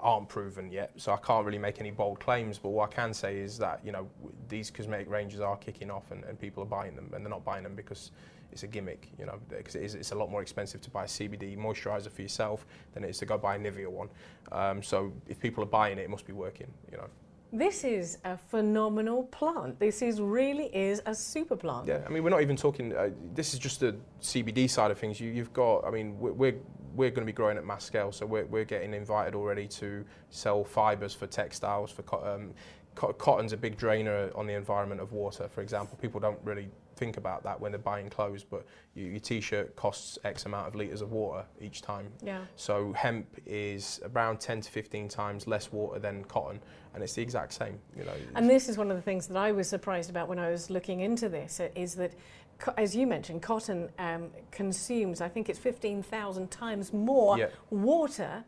aren't 0.00 0.28
proven 0.28 0.70
yet, 0.70 0.92
so 0.96 1.12
I 1.12 1.16
can't 1.16 1.44
really 1.44 1.58
make 1.58 1.80
any 1.80 1.90
bold 1.90 2.20
claims. 2.20 2.56
But 2.58 2.68
what 2.70 2.92
I 2.92 2.94
can 2.94 3.12
say 3.12 3.38
is 3.38 3.58
that 3.58 3.80
you 3.84 3.92
know 3.92 4.08
these 4.48 4.70
cosmetic 4.70 5.10
ranges 5.10 5.40
are 5.40 5.56
kicking 5.56 5.90
off, 5.90 6.10
and, 6.10 6.24
and 6.24 6.38
people 6.38 6.62
are 6.62 6.66
buying 6.66 6.94
them, 6.94 7.10
and 7.14 7.24
they're 7.24 7.30
not 7.30 7.44
buying 7.44 7.64
them 7.64 7.74
because 7.74 8.12
it's 8.52 8.62
a 8.62 8.66
gimmick, 8.66 9.10
you 9.18 9.26
know, 9.26 9.38
because 9.48 9.74
it 9.74 9.82
is, 9.82 9.94
it's 9.94 10.12
a 10.12 10.14
lot 10.14 10.30
more 10.30 10.40
expensive 10.40 10.80
to 10.80 10.90
buy 10.90 11.04
a 11.04 11.06
CBD 11.06 11.56
moisturizer 11.56 12.10
for 12.10 12.22
yourself 12.22 12.66
than 12.94 13.04
it 13.04 13.10
is 13.10 13.18
to 13.18 13.26
go 13.26 13.36
buy 13.36 13.56
a 13.56 13.58
Nivea 13.58 13.88
one. 13.88 14.08
Um, 14.52 14.82
so 14.82 15.12
if 15.26 15.38
people 15.38 15.62
are 15.62 15.68
buying 15.68 15.98
it, 15.98 16.02
it 16.02 16.10
must 16.10 16.26
be 16.26 16.32
working, 16.32 16.68
you 16.90 16.96
know. 16.96 17.08
This 17.52 17.82
is 17.82 18.18
a 18.24 18.36
phenomenal 18.36 19.24
plant. 19.24 19.80
This 19.80 20.02
is 20.02 20.20
really 20.20 20.66
is 20.66 21.00
a 21.06 21.14
super 21.14 21.56
plant. 21.56 21.86
Yeah, 21.86 22.02
I 22.06 22.10
mean, 22.10 22.22
we're 22.22 22.30
not 22.30 22.42
even 22.42 22.56
talking. 22.56 22.94
Uh, 22.94 23.10
this 23.34 23.54
is 23.54 23.58
just 23.58 23.80
the 23.80 23.96
CBD 24.20 24.68
side 24.68 24.90
of 24.90 24.98
things. 24.98 25.18
You, 25.18 25.30
you've 25.30 25.52
got. 25.54 25.86
I 25.86 25.90
mean, 25.90 26.18
we're 26.18 26.32
we're, 26.32 26.56
we're 26.94 27.10
going 27.10 27.26
to 27.26 27.26
be 27.26 27.32
growing 27.32 27.56
at 27.56 27.64
mass 27.64 27.84
scale, 27.84 28.12
so 28.12 28.26
we're 28.26 28.44
we're 28.46 28.66
getting 28.66 28.92
invited 28.92 29.34
already 29.34 29.66
to 29.68 30.04
sell 30.28 30.62
fibres 30.62 31.14
for 31.14 31.26
textiles. 31.26 31.90
For 31.90 32.04
um, 32.28 32.52
co- 32.94 33.14
cotton's 33.14 33.54
a 33.54 33.56
big 33.56 33.78
drainer 33.78 34.30
on 34.34 34.46
the 34.46 34.54
environment 34.54 35.00
of 35.00 35.12
water. 35.12 35.48
For 35.48 35.62
example, 35.62 35.96
people 36.00 36.20
don't 36.20 36.38
really 36.44 36.68
think 36.98 37.16
about 37.16 37.42
that 37.44 37.58
when 37.60 37.72
they're 37.72 37.78
buying 37.78 38.10
clothes, 38.10 38.44
but 38.44 38.66
you, 38.94 39.06
your 39.06 39.20
t-shirt 39.20 39.74
costs 39.76 40.18
X 40.24 40.44
amount 40.46 40.66
of 40.68 40.74
litres 40.74 41.00
of 41.00 41.12
water 41.12 41.44
each 41.60 41.80
time. 41.80 42.08
Yeah. 42.22 42.40
So 42.56 42.92
hemp 42.92 43.26
is 43.46 44.00
around 44.12 44.40
10 44.40 44.62
to 44.62 44.70
15 44.70 45.08
times 45.08 45.46
less 45.46 45.72
water 45.72 45.98
than 46.00 46.24
cotton, 46.24 46.60
and 46.94 47.02
it's 47.02 47.14
the 47.14 47.22
exact 47.22 47.52
same. 47.54 47.78
You 47.96 48.04
know. 48.04 48.12
And 48.34 48.50
this 48.50 48.68
is 48.68 48.76
one 48.76 48.90
of 48.90 48.96
the 48.96 49.02
things 49.02 49.28
that 49.28 49.36
I 49.36 49.52
was 49.52 49.68
surprised 49.68 50.10
about 50.10 50.28
when 50.28 50.38
I 50.38 50.50
was 50.50 50.68
looking 50.70 51.00
into 51.00 51.28
this, 51.28 51.60
is 51.76 51.94
that, 51.94 52.12
co- 52.58 52.74
as 52.76 52.94
you 52.96 53.06
mentioned, 53.06 53.42
cotton 53.42 53.88
um, 53.98 54.30
consumes, 54.50 55.20
I 55.20 55.28
think 55.28 55.48
it's 55.48 55.58
15,000 55.58 56.50
times 56.50 56.92
more 56.92 57.38
Yeah. 57.38 57.46
water 57.70 58.44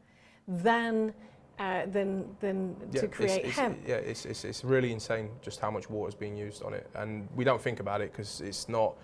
than, 0.48 1.14
uh, 1.60 1.84
than, 1.86 2.24
than 2.40 2.74
Yeah, 2.90 3.02
to 3.02 3.08
create 3.08 3.44
it's, 3.44 3.56
hemp. 3.56 3.78
Yeah, 3.86 3.96
it's, 3.96 4.24
it's, 4.24 4.44
it's 4.44 4.64
really 4.64 4.92
insane 4.92 5.28
just 5.42 5.60
how 5.60 5.70
much 5.70 5.90
water 5.90 6.08
is 6.08 6.14
being 6.14 6.36
used 6.36 6.62
on 6.62 6.72
it. 6.72 6.88
And 6.94 7.28
we 7.36 7.44
don't 7.44 7.60
think 7.60 7.80
about 7.80 8.00
it 8.00 8.12
because 8.12 8.40
it's 8.40 8.68
not 8.68 8.94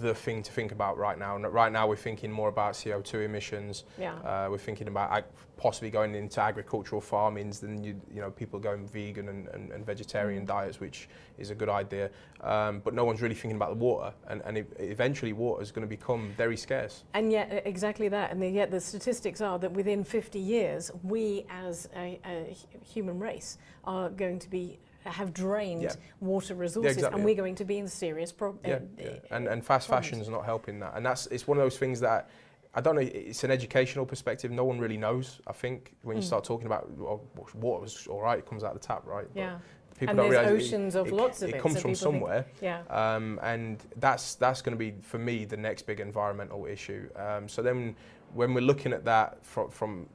the 0.00 0.14
thing 0.14 0.42
to 0.42 0.52
think 0.52 0.72
about 0.72 0.98
right 0.98 1.18
now. 1.18 1.36
And 1.36 1.44
Right 1.52 1.72
now, 1.72 1.86
we're 1.86 1.96
thinking 1.96 2.30
more 2.30 2.48
about 2.48 2.74
CO2 2.74 3.24
emissions. 3.24 3.84
Yeah. 3.98 4.14
Uh, 4.16 4.48
we're 4.50 4.58
thinking 4.58 4.88
about 4.88 5.10
ag- 5.12 5.24
possibly 5.56 5.90
going 5.90 6.14
into 6.14 6.40
agricultural 6.40 7.00
farmings. 7.00 7.60
Then 7.60 7.82
you, 7.82 8.00
you 8.12 8.20
know, 8.20 8.30
people 8.30 8.58
going 8.58 8.86
vegan 8.86 9.28
and, 9.28 9.48
and, 9.48 9.70
and 9.72 9.84
vegetarian 9.86 10.44
Mm. 10.44 10.46
diets, 10.48 10.80
which 10.80 11.08
is 11.38 11.50
a 11.50 11.54
good 11.54 11.68
idea. 11.68 12.10
Um, 12.40 12.80
but 12.84 12.94
no 12.94 13.04
one's 13.04 13.22
really 13.22 13.34
thinking 13.34 13.56
about 13.56 13.70
the 13.70 13.76
water, 13.84 14.12
and, 14.28 14.42
and 14.44 14.58
e- 14.58 14.64
eventually, 14.78 15.32
water 15.32 15.62
is 15.62 15.70
going 15.72 15.86
to 15.86 15.88
become 15.88 16.32
very 16.36 16.56
scarce. 16.56 17.04
And 17.14 17.32
yet, 17.32 17.62
exactly 17.64 18.08
that. 18.08 18.30
And 18.30 18.42
the, 18.42 18.48
yet, 18.48 18.70
the 18.70 18.80
statistics 18.80 19.40
are 19.40 19.58
that 19.60 19.72
within 19.72 20.04
50 20.04 20.38
years, 20.38 20.90
we 21.02 21.46
as 21.48 21.88
a, 21.96 22.20
a 22.26 22.56
human 22.84 23.18
race 23.18 23.58
are 23.84 24.10
going 24.10 24.38
to 24.40 24.50
be 24.50 24.78
have 25.10 25.32
drained 25.32 25.82
Yeah. 25.82 25.94
water 26.20 26.54
resources, 26.54 26.96
exactly. 26.96 27.16
and 27.18 27.24
we're 27.24 27.34
going 27.34 27.54
to 27.56 27.64
be 27.64 27.78
in 27.78 27.88
serious 27.88 28.32
problem. 28.32 28.60
Yeah, 28.66 28.80
yeah. 28.98 29.16
And, 29.30 29.46
and 29.48 29.64
fast 29.64 29.88
fashion 29.88 30.20
is 30.20 30.28
not 30.28 30.44
helping 30.44 30.80
that. 30.80 30.92
And 30.96 31.04
that's 31.04 31.26
it's 31.26 31.46
one 31.46 31.58
of 31.58 31.64
those 31.64 31.78
things 31.78 32.00
that 32.00 32.28
I 32.76 32.80
don't 32.80 32.96
know. 32.96 33.02
It's 33.02 33.44
an 33.44 33.50
educational 33.52 34.04
perspective. 34.04 34.50
No 34.50 34.64
one 34.64 34.78
really 34.80 34.96
knows. 34.96 35.40
I 35.46 35.52
think 35.52 35.94
when 36.02 36.16
you 36.16 36.22
Mm. 36.22 36.26
start 36.26 36.44
talking 36.44 36.66
about 36.66 36.90
well, 36.96 37.22
water's 37.54 38.06
all 38.08 38.20
right, 38.22 38.38
it 38.38 38.46
comes 38.46 38.64
out 38.64 38.74
of 38.74 38.80
the 38.80 38.86
tap, 38.86 39.02
right? 39.06 39.26
But 39.32 39.38
yeah. 39.40 39.58
people 39.98 40.10
And 40.10 40.16
don't 40.18 40.30
there's 40.30 40.46
realise 40.46 40.62
it- 40.64 40.66
oceans 40.66 40.94
of 40.96 41.06
it, 41.06 41.12
lots 41.12 41.42
of 41.42 41.50
it 41.50 41.54
it, 41.56 41.62
comes 41.62 41.74
so 41.76 41.80
from 41.82 41.90
people 41.92 42.10
think- 42.10 42.20
somewhere. 42.20 42.46
Yeah. 42.60 42.82
Um, 42.90 43.38
and 43.42 43.80
that's 43.96 44.34
that's 44.34 44.60
going 44.62 44.76
to 44.76 44.78
be 44.78 44.94
for 45.02 45.18
me 45.18 45.44
the 45.44 45.56
next 45.56 45.82
big 45.86 46.00
environmental 46.00 46.66
issue. 46.66 47.08
Um, 47.14 47.48
so 47.48 47.62
then 47.62 47.94
when 48.32 48.54
we're 48.54 48.60
looking 48.62 48.92
at 48.92 49.04
that 49.04 49.44
from, 49.44 49.70
from 49.70 50.08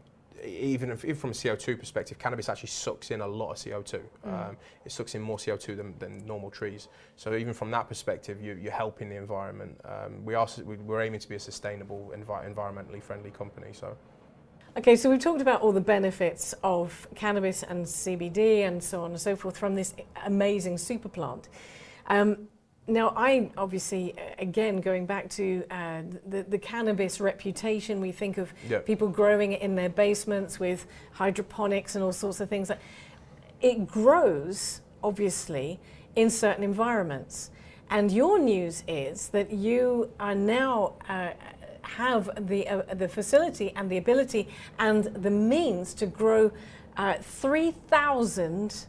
even, 0.46 0.92
if, 0.92 1.04
even 1.04 1.16
from 1.16 1.30
a 1.32 1.34
CO2 1.34 1.80
perspective, 1.80 2.20
cannabis 2.20 2.50
actually 2.50 2.70
sucks 2.70 3.12
in 3.12 3.22
a 3.22 3.28
lot 3.28 3.52
of 3.52 3.58
CO2. 3.58 4.02
Mm. 4.26 4.50
Um, 4.50 4.58
it 4.86 4.92
sucks 4.92 5.16
in 5.16 5.22
more 5.22 5.38
CO2 5.38 5.78
than, 5.78 5.98
than 6.00 6.26
normal 6.26 6.50
trees. 6.50 6.88
So 7.16 7.36
even 7.36 7.54
from 7.54 7.72
that 7.72 7.88
perspective, 7.88 8.42
you, 8.42 8.58
you're 8.62 8.72
helping 8.72 9.10
the 9.10 9.16
environment. 9.16 9.80
Um, 9.86 10.24
we 10.26 10.36
are 10.36 10.48
we- 10.66 10.78
we're 10.78 11.02
aiming 11.02 11.20
to 11.20 11.30
be 11.30 11.36
a 11.36 11.40
sustainable, 11.40 12.12
envi- 12.16 12.54
environmentally 12.54 13.02
friendly 13.02 13.32
company. 13.32 13.70
So 13.74 13.96
Okay, 14.78 14.96
so 14.96 15.10
we've 15.10 15.20
talked 15.20 15.42
about 15.42 15.62
all 15.62 15.72
the 15.72 15.82
benefits 15.82 16.54
of 16.64 17.08
cannabis 17.16 17.64
and 17.64 17.86
CBD 17.86 18.68
and 18.68 18.82
so 18.82 19.04
on 19.04 19.12
and 19.12 19.20
so 19.20 19.36
forth 19.36 19.58
from 19.58 19.76
this 19.76 19.94
amazing 20.26 20.78
super 20.78 21.10
plant. 21.10 21.50
Um, 22.08 22.48
now, 22.90 23.14
I 23.16 23.52
obviously, 23.58 24.16
again, 24.38 24.82
going 24.82 25.06
back 25.06 25.30
to 25.32 25.64
uh, 25.70 26.02
the, 26.28 26.44
the, 26.44 26.58
cannabis 26.58 27.20
reputation, 27.20 28.02
we 28.02 28.12
think 28.12 28.38
of 28.38 28.54
yep. 28.68 28.86
people 28.86 29.08
growing 29.08 29.54
it 29.54 29.62
in 29.62 29.76
their 29.76 29.90
basements 29.90 30.60
with 30.60 30.88
hydroponics 31.14 31.96
and 31.96 32.04
all 32.04 32.14
sorts 32.14 32.40
of 32.40 32.50
things. 32.50 32.72
It 33.62 33.88
grows, 33.88 34.82
obviously, 35.04 35.80
in 36.16 36.30
certain 36.30 36.64
environments. 36.64 37.52
And 37.90 38.12
your 38.12 38.40
news 38.40 38.84
is 38.88 39.30
that 39.30 39.52
you 39.52 40.12
are 40.20 40.36
now 40.36 40.94
uh, 41.08 41.32
have 41.82 42.30
the, 42.48 42.68
uh, 42.68 42.94
the 42.94 43.08
facility 43.08 43.72
and 43.76 43.90
the 43.90 43.98
ability 43.98 44.48
and 44.78 45.06
the 45.06 45.32
means 45.32 45.94
to 45.96 46.06
grow 46.06 46.52
uh, 46.98 47.16
3,000 47.22 48.86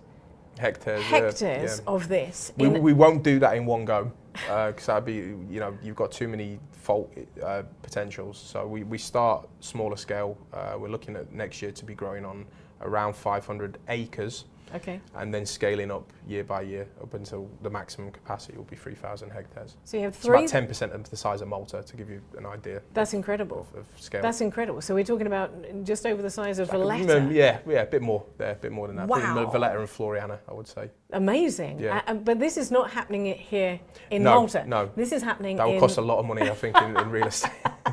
hectares, 0.61 1.03
hectares 1.05 1.83
yeah, 1.85 1.93
of 1.93 2.09
this. 2.09 2.53
We, 2.57 2.69
we 2.69 2.93
won't 2.93 3.23
do 3.23 3.39
that 3.41 3.57
in 3.57 3.67
one 3.67 3.85
go 3.85 4.13
because 4.33 4.89
uh, 4.89 5.01
that'd 5.01 5.05
be 5.05 5.35
you 5.53 5.61
know 5.61 5.77
you've 5.83 5.97
got 5.97 6.13
too 6.13 6.29
many 6.29 6.61
fault 6.73 7.13
uh, 7.43 7.63
potentials. 7.83 8.39
So 8.39 8.67
we, 8.67 8.85
we 8.85 8.99
start 8.99 9.49
smaller 9.61 9.97
scale. 9.97 10.37
Uh, 10.53 10.77
we're 10.79 10.89
looking 10.89 11.17
at 11.17 11.33
next 11.33 11.63
year 11.63 11.73
to 11.73 11.85
be 11.85 11.95
growing 11.95 12.25
on 12.25 12.47
around 12.83 13.15
500 13.15 13.79
acres. 13.89 14.45
Okay. 14.75 15.01
and 15.17 15.33
then 15.35 15.45
scaling 15.47 15.91
up 15.91 16.11
year 16.27 16.45
by 16.45 16.63
year 16.63 16.87
up 17.03 17.15
until 17.15 17.49
the 17.63 17.71
maximum 17.71 18.11
capacity 18.11 18.57
will 18.57 18.65
be 18.65 18.77
3,000 18.77 19.31
hectares. 19.31 19.77
So 19.85 19.97
you 19.97 20.05
have 20.05 20.15
It's 20.15 20.23
three. 20.25 20.39
about 20.45 20.69
10% 20.69 20.95
of 20.95 21.11
the 21.11 21.17
size 21.17 21.41
of 21.43 21.49
Malta, 21.49 21.83
to 21.83 21.97
give 21.97 22.09
you 22.11 22.21
an 22.39 22.47
idea 22.47 22.81
That's 22.95 23.15
incredible. 23.15 23.67
of, 23.73 23.81
of 23.81 23.87
scale. 24.01 24.23
That's 24.23 24.41
incredible. 24.41 24.81
So 24.81 24.95
we're 24.95 25.05
talking 25.05 25.27
about 25.27 25.53
just 25.85 26.07
over 26.07 26.23
the 26.23 26.31
size 26.31 26.59
of 26.59 26.71
Valletta. 26.71 27.19
um, 27.19 27.31
yeah, 27.33 27.59
yeah, 27.67 27.83
a 27.83 27.87
bit 27.87 28.03
more 28.03 28.25
there, 28.39 28.53
a 28.53 28.55
bit 28.55 28.73
more 28.73 28.87
than 28.87 28.97
that. 28.97 29.09
Wow. 29.09 29.51
Valletta 29.51 29.79
and 29.81 29.89
Floriana, 29.89 30.39
I 30.49 30.53
would 30.55 30.69
say. 30.69 30.91
Amazing. 31.13 31.79
Yeah. 31.81 32.03
Uh, 32.07 32.15
but 32.15 32.39
this 32.39 32.57
is 32.57 32.71
not 32.71 32.91
happening 32.91 33.27
here 33.27 33.81
in 34.11 34.23
no, 34.23 34.35
Malta. 34.41 34.65
no, 34.67 34.91
This 34.97 35.13
is 35.13 35.23
happening 35.23 35.57
that 35.57 35.67
will 35.67 35.81
cost 35.81 35.99
a 35.99 36.03
lot 36.03 36.19
of 36.19 36.27
money, 36.27 36.43
I 36.49 36.55
think, 36.55 36.77
in, 36.77 36.97
in 36.97 37.11
real 37.11 37.27
estate. 37.27 37.51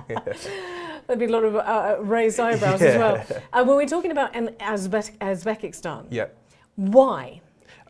There'd 1.07 1.19
be 1.19 1.25
a 1.25 1.29
lot 1.29 1.46
of 1.46 1.55
uh, 1.55 1.60
uh, 1.60 1.98
raised 2.01 2.39
eyebrows 2.39 2.81
as 2.81 2.98
well. 3.03 3.15
Yeah. 3.29 3.39
Uh, 3.53 3.63
when 3.63 3.77
we're 3.77 3.86
talking 3.88 4.12
about 4.12 4.36
an 4.36 4.50
Uzbek- 4.60 5.17
Uzbekistan, 5.19 6.07
Yeah. 6.10 6.25
Why? 6.77 7.41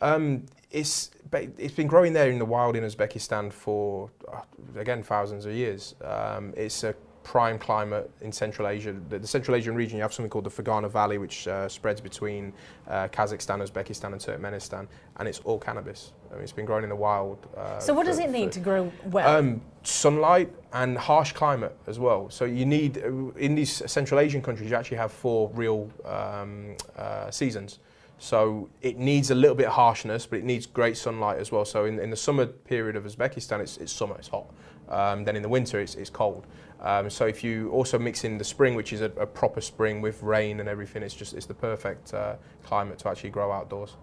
Um, 0.01 0.45
it's 0.71 1.11
it's 1.33 1.73
been 1.75 1.87
growing 1.87 2.13
there 2.13 2.29
in 2.29 2.39
the 2.39 2.45
wild 2.45 2.75
in 2.75 2.83
Uzbekistan 2.83 3.51
for 3.53 4.09
uh, 4.33 4.41
again 4.77 5.03
thousands 5.03 5.45
of 5.45 5.53
years. 5.53 5.95
Um, 6.03 6.53
it's 6.57 6.83
a 6.83 6.95
prime 7.23 7.59
climate 7.59 8.09
in 8.21 8.31
Central 8.31 8.69
Asia. 8.69 8.95
The, 9.09 9.19
the 9.19 9.27
Central 9.27 9.57
Asian 9.57 9.75
region, 9.75 9.97
you 9.97 10.01
have 10.01 10.13
something 10.13 10.29
called 10.29 10.45
the 10.45 10.49
Fergana 10.49 10.89
Valley, 10.89 11.17
which 11.17 11.45
uh, 11.49 11.67
spreads 11.67 11.99
between 11.99 12.53
uh, 12.87 13.09
Kazakhstan, 13.09 13.61
Uzbekistan, 13.61 14.13
and 14.13 14.21
Turkmenistan, 14.21 14.87
and 15.17 15.27
it's 15.27 15.39
all 15.39 15.59
cannabis. 15.59 16.13
I 16.31 16.35
mean, 16.35 16.43
it's 16.43 16.53
been 16.53 16.65
growing 16.65 16.83
in 16.83 16.89
the 16.89 16.95
wild. 16.95 17.37
Uh, 17.57 17.79
So 17.79 17.93
what 17.93 18.05
for- 18.05 18.11
does 18.11 18.19
it 18.19 18.29
need 18.29 18.45
for- 18.47 18.53
to 18.53 18.59
grow 18.61 18.91
well? 19.05 19.27
Um, 19.39 19.61
sunlight 19.83 20.53
and 20.71 20.97
harsh 20.97 21.33
climate 21.33 21.75
as 21.87 21.99
well. 21.99 22.29
So 22.29 22.45
you 22.45 22.65
need 22.65 22.97
uh, 22.99 23.09
in 23.37 23.55
these 23.55 23.83
Central 23.91 24.21
Asian 24.21 24.41
countries, 24.41 24.69
you 24.69 24.77
actually 24.77 24.97
have 24.97 25.11
four 25.11 25.49
real 25.53 25.89
um, 26.05 26.75
uh, 26.97 27.29
seasons. 27.29 27.79
So 28.19 28.69
it 28.81 28.97
needs 28.97 29.29
a 29.29 29.35
little 29.35 29.55
bit 29.55 29.67
of 29.67 29.73
harshness, 29.73 30.25
but 30.25 30.39
it 30.39 30.45
needs 30.45 30.65
great 30.65 30.97
sunlight 30.97 31.37
as 31.37 31.51
well. 31.51 31.65
So 31.65 31.85
in, 31.85 31.99
in 31.99 32.09
the 32.09 32.15
summer 32.17 32.45
period 32.45 32.95
of 32.95 33.03
Uzbekistan, 33.03 33.59
it's, 33.59 33.77
it's 33.77 33.91
summer, 33.91 34.15
it's 34.17 34.27
hot. 34.27 34.47
Um, 34.89 35.23
then 35.23 35.35
in 35.35 35.43
the 35.43 35.49
winter, 35.49 35.79
it's, 35.79 35.95
it's 35.95 36.09
cold. 36.09 36.47
Um, 36.81 37.09
so 37.09 37.25
if 37.25 37.43
you 37.43 37.69
also 37.71 37.99
mix 37.99 38.23
in 38.23 38.37
the 38.37 38.43
spring, 38.43 38.75
which 38.75 38.93
is 38.93 39.01
a, 39.01 39.11
a 39.17 39.25
proper 39.25 39.61
spring 39.61 40.01
with 40.01 40.21
rain 40.23 40.59
and 40.59 40.69
everything, 40.69 41.03
it's 41.03 41.13
just 41.13 41.33
it's 41.33 41.45
the 41.45 41.53
perfect 41.53 42.13
uh, 42.13 42.35
climate 42.63 42.99
to 42.99 43.09
actually 43.09 43.31
grow 43.31 43.51
outdoors. 43.51 43.97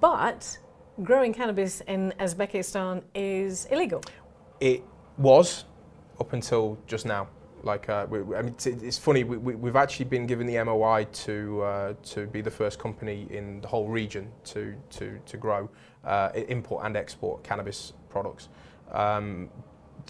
but 0.00 0.58
growing 1.02 1.32
cannabis 1.32 1.80
in 1.82 2.12
Uzbekistan 2.18 3.02
is 3.14 3.66
illegal. 3.66 4.02
It 4.60 4.82
was 5.16 5.64
up 6.20 6.32
until 6.32 6.76
just 6.86 7.06
now. 7.06 7.28
Like, 7.68 7.90
uh, 7.90 8.06
we, 8.08 8.20
I 8.34 8.40
mean, 8.40 8.54
it's, 8.54 8.66
it's 8.66 8.96
funny. 8.96 9.24
We, 9.24 9.36
we, 9.36 9.54
we've 9.54 9.76
actually 9.76 10.06
been 10.06 10.26
given 10.26 10.46
the 10.46 10.64
MOI 10.64 11.06
to 11.26 11.62
uh, 11.62 11.94
to 12.14 12.26
be 12.26 12.40
the 12.40 12.50
first 12.50 12.78
company 12.78 13.26
in 13.30 13.60
the 13.60 13.68
whole 13.68 13.88
region 13.88 14.32
to 14.44 14.74
to 14.90 15.20
to 15.26 15.36
grow, 15.36 15.68
uh, 16.02 16.30
import 16.48 16.86
and 16.86 16.96
export 16.96 17.44
cannabis 17.44 17.92
products. 18.08 18.48
Um, 18.90 19.50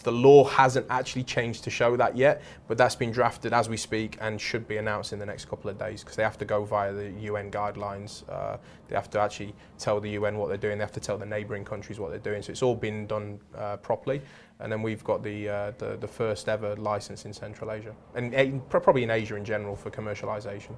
the 0.03 0.13
law 0.13 0.45
hasn't 0.45 0.87
actually 0.91 1.25
changed 1.25 1.65
to 1.65 1.71
show 1.71 1.97
that 1.97 2.17
yet, 2.17 2.43
but 2.67 2.79
that's 2.79 2.95
been 2.95 3.11
drafted 3.11 3.53
as 3.53 3.69
we 3.69 3.77
speak 3.77 4.17
and 4.21 4.41
should 4.41 4.67
be 4.69 4.77
announced 4.77 5.13
in 5.13 5.19
the 5.19 5.27
next 5.27 5.49
couple 5.49 5.71
of 5.71 5.79
days 5.79 6.03
because 6.03 6.17
they 6.17 6.23
have 6.23 6.39
to 6.39 6.45
go 6.45 6.65
via 6.65 6.93
the 6.93 7.11
UN 7.11 7.51
guidelines. 7.51 8.29
Uh, 8.29 8.57
they 8.89 8.95
have 8.95 9.11
to 9.11 9.21
actually 9.21 9.55
tell 9.79 10.01
the 10.01 10.11
UN 10.11 10.37
what 10.39 10.49
they're 10.49 10.57
doing. 10.57 10.79
They 10.79 10.85
have 10.85 10.93
to 10.93 11.01
tell 11.01 11.19
the 11.19 11.27
neighbouring 11.27 11.65
countries 11.65 11.99
what 11.99 12.11
they're 12.11 12.19
doing. 12.19 12.43
So 12.43 12.51
it's 12.53 12.63
all 12.63 12.77
been 12.77 13.07
done 13.07 13.39
uh, 13.57 13.77
properly. 13.79 14.23
And 14.61 14.73
then 14.73 14.83
we've 14.83 15.05
got 15.05 15.23
the, 15.23 15.49
uh, 15.49 15.73
the 15.79 15.97
the 15.97 16.09
first 16.09 16.49
ever 16.49 16.75
license 16.77 17.25
in 17.25 17.33
Central 17.33 17.71
Asia 17.71 17.95
and 18.15 18.69
probably 18.69 19.05
in 19.05 19.11
Asia 19.11 19.37
in 19.37 19.45
general 19.45 19.77
for 19.77 19.91
commercialisation. 19.91 20.75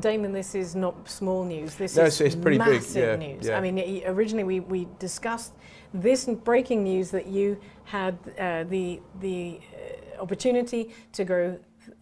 Damon, 0.00 0.32
this 0.32 0.54
is 0.54 0.74
not 0.74 1.08
small 1.08 1.44
news. 1.44 1.76
This 1.76 1.96
No, 1.96 2.04
is 2.04 2.20
it's- 2.20 2.34
pretty 2.34 2.58
big, 2.58 2.66
massive 2.66 3.20
yeah, 3.20 3.28
news. 3.28 3.46
yeah. 3.46 3.56
I 3.56 3.60
mean, 3.60 4.02
originally 4.06 4.44
we, 4.44 4.60
we 4.60 4.88
discussed 4.98 5.52
this 5.92 6.24
breaking 6.24 6.82
news 6.82 7.10
that 7.12 7.26
you 7.26 7.56
had 7.84 8.18
uh, 8.38 8.64
the 8.64 9.00
the 9.20 9.60
uh, 10.18 10.22
opportunity 10.22 10.90
to 11.12 11.24
grow 11.24 11.58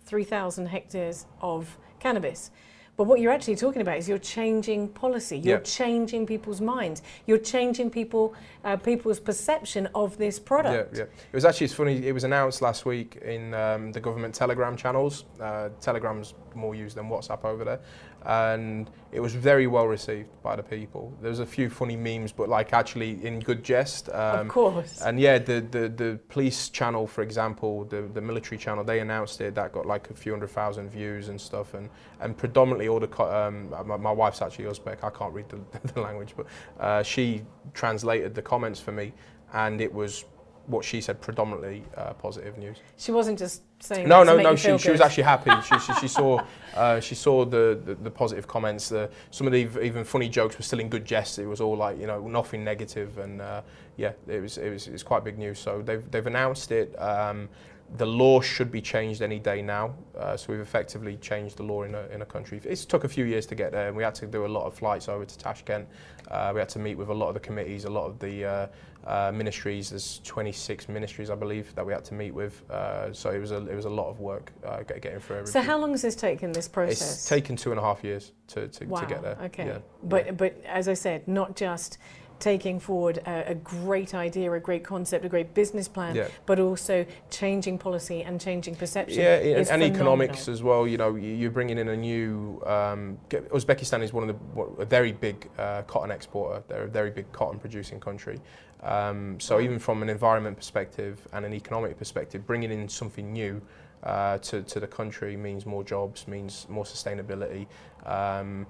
3,000 0.06 0.66
hectares 0.66 1.26
of 1.42 1.76
cannabis. 2.00 2.50
But 2.96 3.04
what 3.04 3.20
you're 3.20 3.32
actually 3.32 3.56
talking 3.56 3.80
about 3.80 3.96
is 3.96 4.08
you're 4.08 4.18
changing 4.18 4.88
policy. 4.88 5.38
You're 5.38 5.58
Yeah. 5.58 5.62
changing 5.64 6.26
people's 6.26 6.61
minds. 6.61 7.02
You're 7.26 7.38
changing 7.38 7.90
people 7.90 8.34
uh, 8.64 8.76
people's 8.76 9.18
perception 9.18 9.88
of 9.94 10.18
this 10.18 10.38
product. 10.38 10.94
Yeah, 10.94 10.99
yeah. 11.00 11.04
It 11.32 11.34
was 11.34 11.44
actually 11.44 11.64
it's 11.64 11.75
funny. 11.75 12.06
It 12.06 12.12
was 12.12 12.25
announced 12.25 12.62
last 12.62 12.84
week 12.87 13.16
in 13.22 13.54
um, 13.54 13.92
the 13.92 14.00
government 14.00 14.34
Telegram 14.34 14.76
channels. 14.76 15.25
Uh, 15.40 15.70
Telegram's 15.80 16.34
more 16.54 16.75
used 16.75 16.96
than 16.96 17.08
WhatsApp 17.08 17.44
over 17.44 17.64
there, 17.64 17.80
and 18.24 18.90
it 19.10 19.20
was 19.20 19.34
very 19.34 19.66
well 19.66 19.86
received 19.86 20.28
by 20.42 20.56
the 20.56 20.62
people. 20.62 21.12
There 21.20 21.28
was 21.30 21.40
a 21.40 21.46
few 21.46 21.68
funny 21.68 21.96
memes, 21.96 22.32
but 22.32 22.48
like 22.48 22.72
actually 22.72 23.24
in 23.24 23.40
good 23.40 23.62
jest. 23.62 24.08
of 24.08 24.40
Um, 24.40 24.48
course. 24.48 25.02
and 25.02 25.20
yeah, 25.20 25.38
the, 25.38 25.61
the, 25.70 25.88
the 25.88 26.18
police 26.28 26.68
channel, 26.70 27.06
for 27.06 27.22
example, 27.22 27.85
the, 27.85 28.02
the 28.02 28.20
military 28.20 28.56
channel, 28.58 28.85
they 28.85 29.00
announced 29.00 29.40
it. 29.40 29.54
That 29.54 29.72
got 29.72 29.87
like 29.87 30.08
a 30.11 30.14
few 30.14 30.32
hundred 30.32 30.50
thousand 30.50 30.88
views 30.90 31.28
and 31.28 31.40
stuff. 31.40 31.74
And, 31.74 31.90
and 32.20 32.37
predominantly 32.37 32.88
all 32.88 33.00
the, 33.00 33.08
co- 33.08 33.30
um, 33.30 33.70
my, 33.87 33.96
my 33.96 34.12
wife's 34.12 34.40
actually 34.40 34.64
Uzbek. 34.66 35.02
I 35.02 35.11
can't 35.11 35.35
read 35.35 35.48
the, 35.48 35.58
the 35.92 36.00
language, 36.00 36.35
but 36.37 36.46
uh, 36.80 37.02
she 37.02 37.42
translated 37.74 38.35
the 38.35 38.42
comments 38.42 38.80
for 38.80 38.92
me. 38.92 39.12
And 39.52 39.82
it 39.82 39.92
was 39.92 40.24
what 40.66 40.85
she 40.85 41.01
said, 41.01 41.20
predominantly 41.20 41.85
uh, 41.96 42.12
positive 42.14 42.57
news. 42.57 42.79
she 42.96 43.12
wasn't 43.12 43.38
just 43.38 43.62
saying 43.81 44.09
No, 44.09 44.22
no, 44.22 44.37
no. 44.37 44.55
She, 44.55 44.77
she 44.79 44.90
was 44.90 45.01
actually 45.01 45.25
happy. 45.25 45.51
She, 45.62 45.79
she, 45.79 45.92
she 46.01 46.09
saw 46.09 46.44
uh, 46.75 47.01
she 47.01 47.14
saw 47.14 47.44
the, 47.44 47.81
the, 47.85 47.94
the 47.94 48.11
positive 48.11 48.46
comments. 48.46 48.88
The, 48.88 49.11
some 49.31 49.46
of 49.46 49.53
the 49.53 49.81
even 49.83 50.05
funny 50.05 50.29
jokes 50.29 50.57
were 50.57 50.62
still 50.64 50.81
in 50.81 50.88
good 50.88 51.05
jest. 51.05 51.38
It 51.38 51.46
was 51.46 51.61
all 51.61 51.77
like 51.77 51.98
you 51.98 52.07
know 52.07 52.27
nothing 52.27 52.64
negative, 52.64 53.18
and 53.18 53.40
uh, 53.40 53.62
yeah, 53.96 54.12
it 54.29 54.40
was 54.40 54.59
it 54.59 54.70
was 54.70 54.88
it's 54.88 55.03
quite 55.03 55.25
big 55.25 55.38
news. 55.38 55.59
So 55.59 55.83
they've 55.83 56.09
they've 56.11 56.27
announced 56.27 56.72
it. 56.72 56.94
Um, 57.01 57.48
the 57.96 58.07
law 58.07 58.40
should 58.40 58.70
be 58.70 58.81
changed 58.81 59.22
any 59.22 59.38
day 59.38 59.61
now. 59.61 59.94
Uh, 60.18 60.37
so 60.37 60.53
we've 60.53 60.62
effectively 60.62 61.16
changed 61.18 61.59
the 61.59 61.62
law 61.62 61.83
in 61.83 61.94
a, 61.94 62.07
in 62.07 62.22
a 62.22 62.27
country. 62.27 62.61
It 62.64 62.77
took 62.77 63.05
a 63.05 63.09
few 63.09 63.25
years 63.25 63.46
to 63.46 63.55
get 63.55 63.72
there, 63.72 63.88
and 63.88 63.96
we 63.96 64.03
had 64.03 64.14
to 64.16 64.27
do 64.27 64.46
a 64.46 64.48
lot 64.48 64.64
of 64.64 64.75
flights 64.75 65.09
over 65.09 65.25
to 65.25 65.38
Tashkent. 65.38 65.87
Uh, 66.31 66.53
we 66.55 66.61
had 66.61 66.68
to 66.70 66.79
meet 66.79 66.96
with 66.96 67.09
a 67.09 67.14
lot 67.14 67.29
of 67.29 67.35
the 67.35 67.40
committees, 67.40 67.85
a 67.85 67.90
lot 67.90 68.07
of 68.07 68.18
the 68.18 68.44
uh, 68.44 68.66
uh, 69.06 69.32
ministries. 69.34 69.90
There's 69.90 70.20
26 70.24 70.88
ministries, 70.88 71.30
I 71.30 71.34
believe, 71.34 71.74
that 71.74 71.84
we 71.84 71.92
had 71.92 72.04
to 72.06 72.14
meet 72.14 72.32
with. 72.32 72.62
Uh, 72.70 73.12
so 73.12 73.30
it 73.30 73.38
was 73.38 73.50
a 73.50 73.66
it 73.68 73.74
was 73.74 73.84
a 73.84 73.90
lot 73.90 74.08
of 74.08 74.20
work 74.20 74.52
uh, 74.64 74.82
getting 74.82 75.18
through 75.20 75.36
everything. 75.36 75.52
So 75.52 75.60
how 75.62 75.78
long 75.78 75.90
has 75.92 76.02
this 76.02 76.14
taken, 76.16 76.52
this 76.52 76.68
process? 76.68 77.00
It's 77.14 77.28
taken 77.28 77.56
two 77.56 77.70
and 77.70 77.80
a 77.80 77.82
half 77.82 78.04
years 78.04 78.32
to, 78.48 78.68
to, 78.68 78.84
Wow. 78.86 79.00
to 79.00 79.06
get 79.06 79.22
there. 79.22 79.38
Okay. 79.44 79.66
Yeah. 79.66 79.78
But 80.04 80.36
but 80.36 80.60
as 80.66 80.88
I 80.88 80.94
said, 80.94 81.26
not 81.26 81.56
just 81.56 81.98
taking 82.38 82.80
forward 82.80 83.18
a, 83.18 83.50
a 83.50 83.54
great 83.54 84.14
idea, 84.14 84.52
a 84.52 84.58
great 84.58 84.82
concept, 84.82 85.24
a 85.24 85.28
great 85.28 85.54
business 85.54 85.86
plan, 85.86 86.16
Yeah. 86.16 86.26
but 86.44 86.58
also 86.58 87.06
changing 87.30 87.78
policy 87.78 88.24
and 88.24 88.40
changing 88.40 88.74
perception. 88.74 89.20
Yeah, 89.22 89.36
and, 89.36 89.68
and 89.70 89.80
economics 89.84 90.48
as 90.48 90.60
well. 90.60 90.84
You 90.88 90.98
know, 90.98 91.14
you- 91.14 91.34
you're 91.36 91.52
bringing 91.52 91.78
in 91.78 91.88
a 91.88 91.96
new. 91.96 92.60
Um, 92.66 93.18
Uzbekistan 93.30 94.02
is 94.02 94.12
one 94.12 94.28
of 94.28 94.36
the 94.56 94.62
a 94.82 94.84
very 94.84 95.12
big 95.12 95.48
uh, 95.56 95.82
cotton 95.82 96.10
exporter. 96.10 96.64
They're 96.66 96.82
a 96.84 96.88
very 96.88 97.10
big 97.10 97.30
cotton 97.30 97.60
producing 97.60 98.00
country. 98.00 98.40
Um, 98.83 99.38
so 99.38 99.61
even 99.61 99.79
from 99.79 100.03
an 100.03 100.09
environment 100.09 100.57
perspective 100.57 101.27
and 101.33 101.45
an 101.45 101.55
economic 101.55 101.99
perspective, 101.99 102.47
bringing 102.47 102.73
in 102.73 102.88
something 102.88 103.33
new 103.33 103.62
uh, 104.03 104.38
to 104.38 104.62
to 104.62 104.81
the 104.81 104.87
country 104.87 105.37
means 105.37 105.64
more 105.64 105.85
jobs, 105.85 106.27
means 106.27 106.66
more 106.68 106.85
sustainability. 106.85 107.66
Um, 108.05 108.66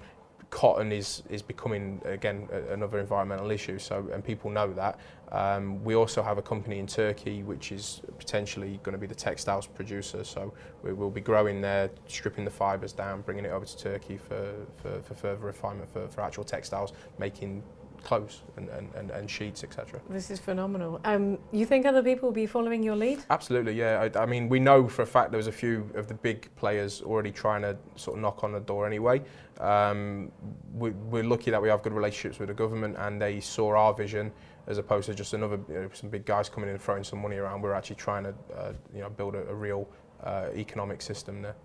cotton 0.50 0.92
is 0.92 1.22
is 1.30 1.40
becoming 1.40 2.02
again 2.04 2.46
a, 2.52 2.74
another 2.74 2.98
environmental 2.98 3.50
issue. 3.50 3.78
So 3.78 4.08
and 4.12 4.22
people 4.22 4.50
know 4.50 4.72
that. 4.74 4.98
Um, 5.32 5.82
we 5.82 5.94
also 5.94 6.22
have 6.22 6.36
a 6.36 6.42
company 6.42 6.78
in 6.78 6.86
Turkey 6.86 7.42
which 7.42 7.72
is 7.72 8.02
potentially 8.18 8.78
going 8.82 8.92
to 8.92 8.98
be 8.98 9.06
the 9.06 9.14
textiles 9.14 9.66
producer. 9.66 10.24
So 10.24 10.52
we 10.82 10.92
will 10.92 11.10
be 11.10 11.22
growing 11.22 11.62
there, 11.62 11.88
stripping 12.06 12.44
the 12.44 12.50
fibres 12.50 12.92
down, 12.92 13.22
bringing 13.22 13.46
it 13.46 13.48
over 13.48 13.64
to 13.64 13.78
Turkey 13.78 14.18
for, 14.18 14.52
for, 14.76 15.00
for 15.00 15.14
further 15.14 15.46
refinement 15.46 15.90
for, 15.90 16.06
for 16.08 16.20
actual 16.20 16.44
textiles, 16.44 16.92
making 17.18 17.62
clothes 18.02 18.42
and, 18.56 18.68
and, 18.70 18.92
and, 18.94 19.10
and 19.10 19.30
sheets, 19.30 19.64
etc. 19.64 20.00
This 20.08 20.30
is 20.30 20.38
phenomenal. 20.38 21.00
Um, 21.04 21.38
you 21.52 21.66
think 21.66 21.86
other 21.86 22.02
people 22.02 22.28
will 22.28 22.34
be 22.34 22.46
following 22.46 22.82
your 22.82 22.96
lead? 22.96 23.20
Absolutely, 23.30 23.74
yeah. 23.74 24.08
I, 24.14 24.22
I 24.22 24.26
mean, 24.26 24.48
we 24.48 24.60
know 24.60 24.88
for 24.88 25.02
a 25.02 25.06
fact 25.06 25.30
there 25.30 25.38
was 25.38 25.46
a 25.46 25.52
few 25.52 25.90
of 25.94 26.08
the 26.08 26.14
big 26.14 26.54
players 26.56 27.02
already 27.02 27.30
trying 27.30 27.62
to 27.62 27.76
sort 27.96 28.16
of 28.16 28.22
knock 28.22 28.44
on 28.44 28.52
the 28.52 28.60
door 28.60 28.86
anyway. 28.86 29.22
Um, 29.60 30.32
we, 30.74 30.90
we're 30.90 31.24
lucky 31.24 31.50
that 31.50 31.62
we 31.62 31.68
have 31.68 31.82
good 31.82 31.92
relationships 31.92 32.38
with 32.38 32.48
the 32.48 32.54
government 32.54 32.96
and 32.98 33.20
they 33.20 33.40
saw 33.40 33.76
our 33.76 33.94
vision 33.94 34.32
as 34.66 34.78
opposed 34.78 35.06
to 35.06 35.14
just 35.14 35.34
another 35.34 35.58
you 35.68 35.74
know, 35.74 35.90
some 35.92 36.08
big 36.08 36.24
guys 36.24 36.48
coming 36.48 36.68
in 36.68 36.74
and 36.74 36.82
throwing 36.82 37.04
some 37.04 37.20
money 37.20 37.36
around. 37.36 37.62
We're 37.62 37.74
actually 37.74 37.96
trying 37.96 38.24
to 38.24 38.34
uh, 38.56 38.72
you 38.94 39.00
know 39.00 39.10
build 39.10 39.34
a, 39.34 39.46
a 39.48 39.54
real 39.54 39.88
uh, 40.22 40.46
economic 40.54 41.02
system 41.02 41.42
there. 41.42 41.56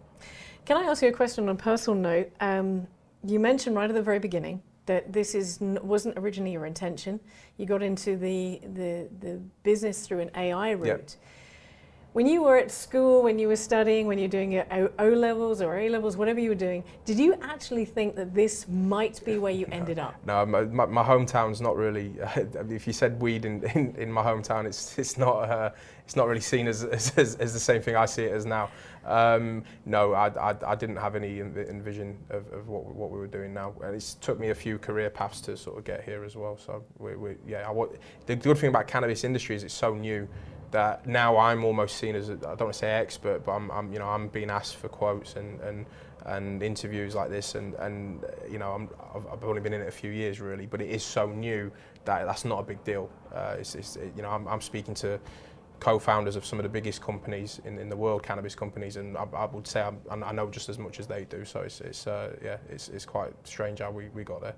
Can 0.66 0.78
I 0.78 0.84
ask 0.84 1.02
you 1.02 1.10
a 1.10 1.14
question 1.14 1.48
on 1.48 1.56
a 1.56 1.58
personal 1.58 2.00
note? 2.00 2.32
Um, 2.40 2.88
you 3.24 3.40
mentioned 3.40 3.76
right 3.76 3.90
at 3.90 3.96
the 3.96 4.02
very 4.02 4.20
beginning 4.20 4.62
that 4.88 5.14
this 5.14 5.36
is 5.36 5.62
n- 5.62 5.80
wasn't 5.84 6.18
originally 6.18 6.52
your 6.52 6.66
intention. 6.66 7.20
You 7.58 7.66
got 7.68 7.84
into 7.84 8.18
the 8.18 8.60
the, 8.74 9.10
the 9.20 9.40
business 9.64 10.06
through 10.08 10.22
an 10.22 10.32
AI 10.36 10.72
route. 10.72 11.16
When 12.18 12.26
you 12.26 12.42
were 12.42 12.58
at 12.58 12.72
school, 12.72 13.22
when 13.22 13.38
you 13.38 13.48
were 13.48 13.56
studying, 13.56 14.08
when 14.08 14.18
you're 14.18 14.28
doing 14.28 14.52
your 14.52 14.66
O, 14.72 14.90
o 14.98 15.10
levels 15.10 15.62
or 15.62 15.78
A 15.78 15.88
levels, 15.88 16.18
whatever 16.18 16.40
you 16.40 16.50
were 16.50 16.56
doing, 16.56 16.84
did 17.06 17.20
you 17.20 17.36
actually 17.44 17.86
think 17.86 18.16
that 18.16 18.34
this 18.34 18.68
might 18.68 19.24
be 19.24 19.38
where 19.38 19.52
you 19.52 19.68
no, 19.68 19.76
ended 19.76 20.00
up? 20.00 20.16
No, 20.26 20.44
my, 20.44 20.64
my, 20.64 20.88
my 20.88 21.04
hometown's 21.04 21.62
not 21.62 21.76
really. 21.76 22.20
Uh, 22.20 22.46
if 22.72 22.88
you 22.88 22.94
said 22.94 23.22
weed 23.22 23.46
in, 23.46 23.64
in, 23.76 23.96
in, 23.98 24.12
my 24.12 24.24
hometown, 24.24 24.66
it's 24.66 24.98
it's 24.98 25.16
not 25.20 25.44
uh, 25.48 25.70
it's 26.06 26.16
not 26.16 26.26
really 26.28 26.42
seen 26.42 26.68
as, 26.74 26.86
as, 26.86 27.36
as, 27.36 27.54
the 27.54 27.60
same 27.60 27.84
thing 27.84 27.96
I 27.96 28.08
see 28.08 28.24
it 28.24 28.32
as 28.32 28.48
now. 28.48 28.72
Um, 29.06 29.64
no, 29.86 30.14
I, 30.14 30.30
I, 30.30 30.56
I, 30.66 30.74
didn't 30.74 30.98
have 30.98 31.16
any 31.16 31.40
envision 31.40 32.18
of, 32.32 32.52
of 32.52 32.68
what, 32.68 32.84
what 32.96 33.12
we 33.12 33.20
were 33.20 33.28
doing 33.28 33.54
now. 33.54 33.76
And 33.84 33.96
it 33.96 34.16
took 34.22 34.40
me 34.40 34.50
a 34.50 34.56
few 34.56 34.80
career 34.80 35.12
paths 35.12 35.40
to 35.42 35.56
sort 35.56 35.78
of 35.78 35.84
get 35.84 36.04
here 36.04 36.24
as 36.24 36.36
well. 36.36 36.58
So 36.58 36.84
we, 36.98 37.16
we, 37.16 37.36
yeah, 37.48 37.70
I, 37.70 37.86
the 38.26 38.36
good 38.36 38.58
thing 38.58 38.70
about 38.70 38.88
cannabis 38.88 39.24
industry 39.24 39.56
is 39.56 39.64
it's 39.64 39.74
so 39.74 39.94
new 39.94 40.28
that 40.72 41.08
now 41.08 41.38
I'm 41.38 41.64
almost 41.64 41.98
seen 41.98 42.16
as 42.16 42.30
I 42.30 42.34
don't 42.34 42.46
want 42.46 42.74
to 42.74 42.80
say 42.80 42.90
expert, 42.90 43.46
but 43.46 43.54
I'm, 43.54 43.72
I'm 43.72 43.92
you 43.92 44.00
know 44.00 44.08
I'm 44.08 44.28
being 44.28 44.50
asked 44.50 44.78
for 44.78 44.90
quotes 44.90 45.36
and 45.36 45.60
and, 45.62 45.86
and 46.26 46.62
interviews 46.62 47.16
like 47.16 47.30
this, 47.30 47.56
and 47.56 47.74
and 47.76 48.26
you 48.50 48.60
know 48.60 48.72
I'm, 48.74 48.90
I've, 49.32 49.44
only 49.44 49.62
been 49.62 49.74
in 49.74 49.82
it 49.82 49.88
a 49.88 49.92
few 49.92 50.12
years 50.12 50.42
really, 50.42 50.66
but 50.66 50.82
it 50.82 50.90
is 50.90 51.04
so 51.04 51.28
new 51.28 51.72
that 52.06 52.26
that's 52.26 52.46
not 52.46 52.60
a 52.60 52.64
big 52.64 52.84
deal. 52.84 53.10
Uh, 53.34 53.56
it's, 53.60 53.76
it's 53.76 53.98
you 54.16 54.22
know 54.22 54.30
I'm, 54.30 54.48
I'm 54.48 54.62
speaking 54.62 54.94
to 54.96 55.20
co-founders 55.80 56.36
of 56.36 56.46
some 56.46 56.60
of 56.60 56.64
the 56.64 56.70
biggest 56.70 57.02
companies 57.02 57.62
in, 57.66 57.78
in 57.78 57.90
the 57.90 57.96
world, 57.96 58.24
cannabis 58.24 58.56
companies, 58.56 58.98
and 58.98 59.18
I, 59.18 59.26
I 59.34 59.46
would 59.46 59.68
say 59.68 59.82
I'm, 59.82 60.24
i 60.24 60.32
know 60.32 60.50
just 60.50 60.70
as 60.70 60.80
much 60.80 61.00
as 61.00 61.08
they 61.08 61.26
do. 61.26 61.46
So 61.46 61.62
it's, 61.62 61.82
it's 61.82 62.08
uh, 62.08 62.36
yeah, 62.44 62.58
it's, 62.70 62.90
it's 62.90 63.06
quite 63.06 63.34
strange 63.44 63.80
how 63.80 63.92
we, 63.92 64.10
we 64.10 64.24
got 64.24 64.42
there. 64.42 64.56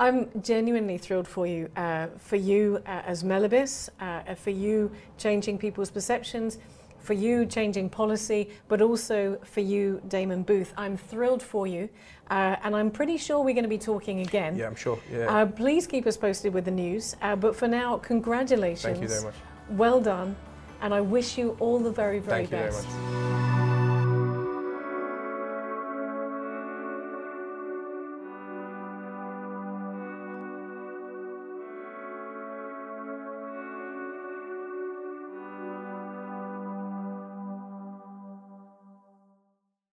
I'm 0.00 0.30
genuinely 0.40 0.96
thrilled 0.96 1.28
for 1.28 1.46
you, 1.46 1.68
uh, 1.76 2.06
for 2.16 2.36
you 2.36 2.82
uh, 2.86 3.02
as 3.04 3.22
Melabis, 3.22 3.90
uh, 4.00 4.34
for 4.34 4.48
you 4.48 4.90
changing 5.18 5.58
people's 5.58 5.90
perceptions, 5.90 6.56
for 6.98 7.12
you 7.12 7.44
changing 7.44 7.90
policy, 7.90 8.48
but 8.68 8.80
also 8.80 9.38
for 9.44 9.60
you, 9.60 10.00
Damon 10.08 10.42
Booth. 10.42 10.72
I'm 10.78 10.96
thrilled 10.96 11.42
for 11.42 11.66
you, 11.66 11.90
uh, 12.30 12.56
and 12.62 12.74
I'm 12.74 12.90
pretty 12.90 13.18
sure 13.18 13.44
we're 13.44 13.52
going 13.52 13.62
to 13.64 13.68
be 13.68 13.76
talking 13.76 14.20
again. 14.20 14.56
Yeah, 14.56 14.68
I'm 14.68 14.74
sure. 14.74 14.98
Yeah. 15.12 15.26
Uh, 15.26 15.44
please 15.44 15.86
keep 15.86 16.06
us 16.06 16.16
posted 16.16 16.54
with 16.54 16.64
the 16.64 16.70
news. 16.70 17.14
Uh, 17.20 17.36
but 17.36 17.54
for 17.54 17.68
now, 17.68 17.98
congratulations. 17.98 18.82
Thank 18.82 19.02
you 19.02 19.08
very 19.08 19.24
much. 19.24 19.34
Well 19.68 20.00
done, 20.00 20.34
and 20.80 20.94
I 20.94 21.02
wish 21.02 21.36
you 21.36 21.58
all 21.60 21.78
the 21.78 21.92
very, 21.92 22.20
very 22.20 22.46
Thank 22.46 22.50
best. 22.50 22.88
You 22.88 22.94
very 22.94 23.12
much. 23.12 23.59